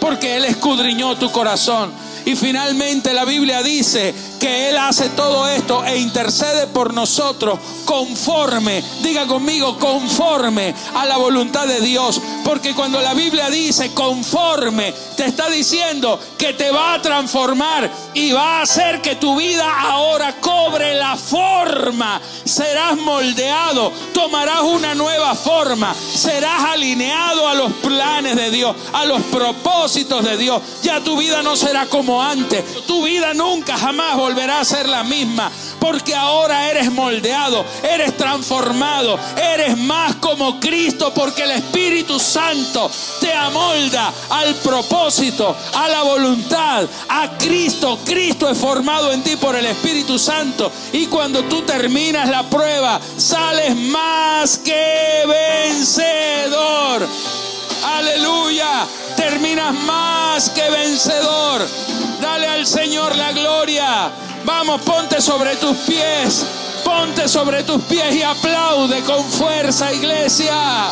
porque 0.00 0.36
Él 0.36 0.44
escudriñó 0.46 1.16
tu 1.16 1.30
corazón. 1.30 1.92
Y 2.24 2.34
finalmente 2.34 3.12
la 3.12 3.24
Biblia 3.24 3.62
dice 3.62 4.14
que 4.40 4.70
Él 4.70 4.78
hace 4.78 5.10
todo 5.10 5.46
esto 5.46 5.84
e 5.84 5.98
intercede 5.98 6.66
por 6.66 6.94
nosotros 6.94 7.58
conforme, 7.84 8.82
diga 9.02 9.26
conmigo, 9.26 9.78
conforme 9.78 10.74
a 10.94 11.04
la 11.04 11.18
voluntad 11.18 11.66
de 11.66 11.80
Dios. 11.80 12.20
Porque 12.42 12.74
cuando 12.74 13.00
la 13.00 13.12
Biblia 13.12 13.50
dice 13.50 13.92
conforme, 13.92 14.92
te 15.16 15.26
está 15.26 15.50
diciendo 15.50 16.18
que 16.38 16.54
te 16.54 16.70
va 16.70 16.94
a 16.94 17.02
transformar 17.02 17.90
y 18.14 18.32
va 18.32 18.58
a 18.58 18.62
hacer 18.62 19.02
que 19.02 19.16
tu 19.16 19.36
vida 19.36 19.70
ahora 19.78 20.34
cobre 20.40 20.94
la 20.94 21.16
forma. 21.16 22.20
Serás 22.44 22.96
moldeado, 22.96 23.92
tomarás 24.14 24.62
una 24.62 24.94
nueva 24.94 25.34
forma, 25.34 25.94
serás 25.94 26.64
alineado 26.64 27.46
a 27.46 27.54
los 27.54 27.72
planes 27.74 28.36
de 28.36 28.50
Dios, 28.50 28.74
a 28.94 29.04
los 29.04 29.20
propósitos 29.24 30.24
de 30.24 30.38
Dios. 30.38 30.62
Ya 30.82 31.00
tu 31.00 31.18
vida 31.18 31.42
no 31.42 31.56
será 31.56 31.86
como 31.86 32.22
antes, 32.22 32.86
tu 32.86 33.04
vida 33.04 33.34
nunca 33.34 33.76
jamás 33.76 34.16
volverá 34.16 34.29
volverá 34.30 34.60
a 34.60 34.64
ser 34.64 34.88
la 34.88 35.02
misma, 35.02 35.50
porque 35.80 36.14
ahora 36.14 36.70
eres 36.70 36.92
moldeado, 36.92 37.64
eres 37.82 38.16
transformado, 38.16 39.18
eres 39.36 39.76
más 39.76 40.14
como 40.16 40.60
Cristo, 40.60 41.12
porque 41.12 41.42
el 41.42 41.50
Espíritu 41.50 42.20
Santo 42.20 42.88
te 43.20 43.32
amolda 43.32 44.12
al 44.28 44.54
propósito, 44.56 45.56
a 45.74 45.88
la 45.88 46.02
voluntad, 46.02 46.86
a 47.08 47.36
Cristo. 47.38 47.98
Cristo 48.04 48.48
es 48.48 48.56
formado 48.56 49.10
en 49.10 49.22
ti 49.22 49.34
por 49.34 49.56
el 49.56 49.66
Espíritu 49.66 50.16
Santo 50.16 50.70
y 50.92 51.06
cuando 51.06 51.42
tú 51.44 51.62
terminas 51.62 52.28
la 52.28 52.48
prueba, 52.48 53.00
sales 53.16 53.74
más 53.74 54.58
que 54.58 55.24
vencedor. 55.26 57.08
Aleluya, 57.82 58.86
terminas 59.20 59.74
más 59.84 60.48
que 60.50 60.70
vencedor. 60.70 61.60
Dale 62.22 62.46
al 62.46 62.66
Señor 62.66 63.14
la 63.16 63.32
gloria. 63.32 64.10
Vamos, 64.46 64.80
ponte 64.80 65.20
sobre 65.20 65.56
tus 65.56 65.76
pies. 65.78 66.46
Ponte 66.84 67.28
sobre 67.28 67.62
tus 67.62 67.82
pies 67.82 68.16
y 68.16 68.22
aplaude 68.22 69.02
con 69.02 69.22
fuerza, 69.24 69.92
iglesia. 69.92 70.90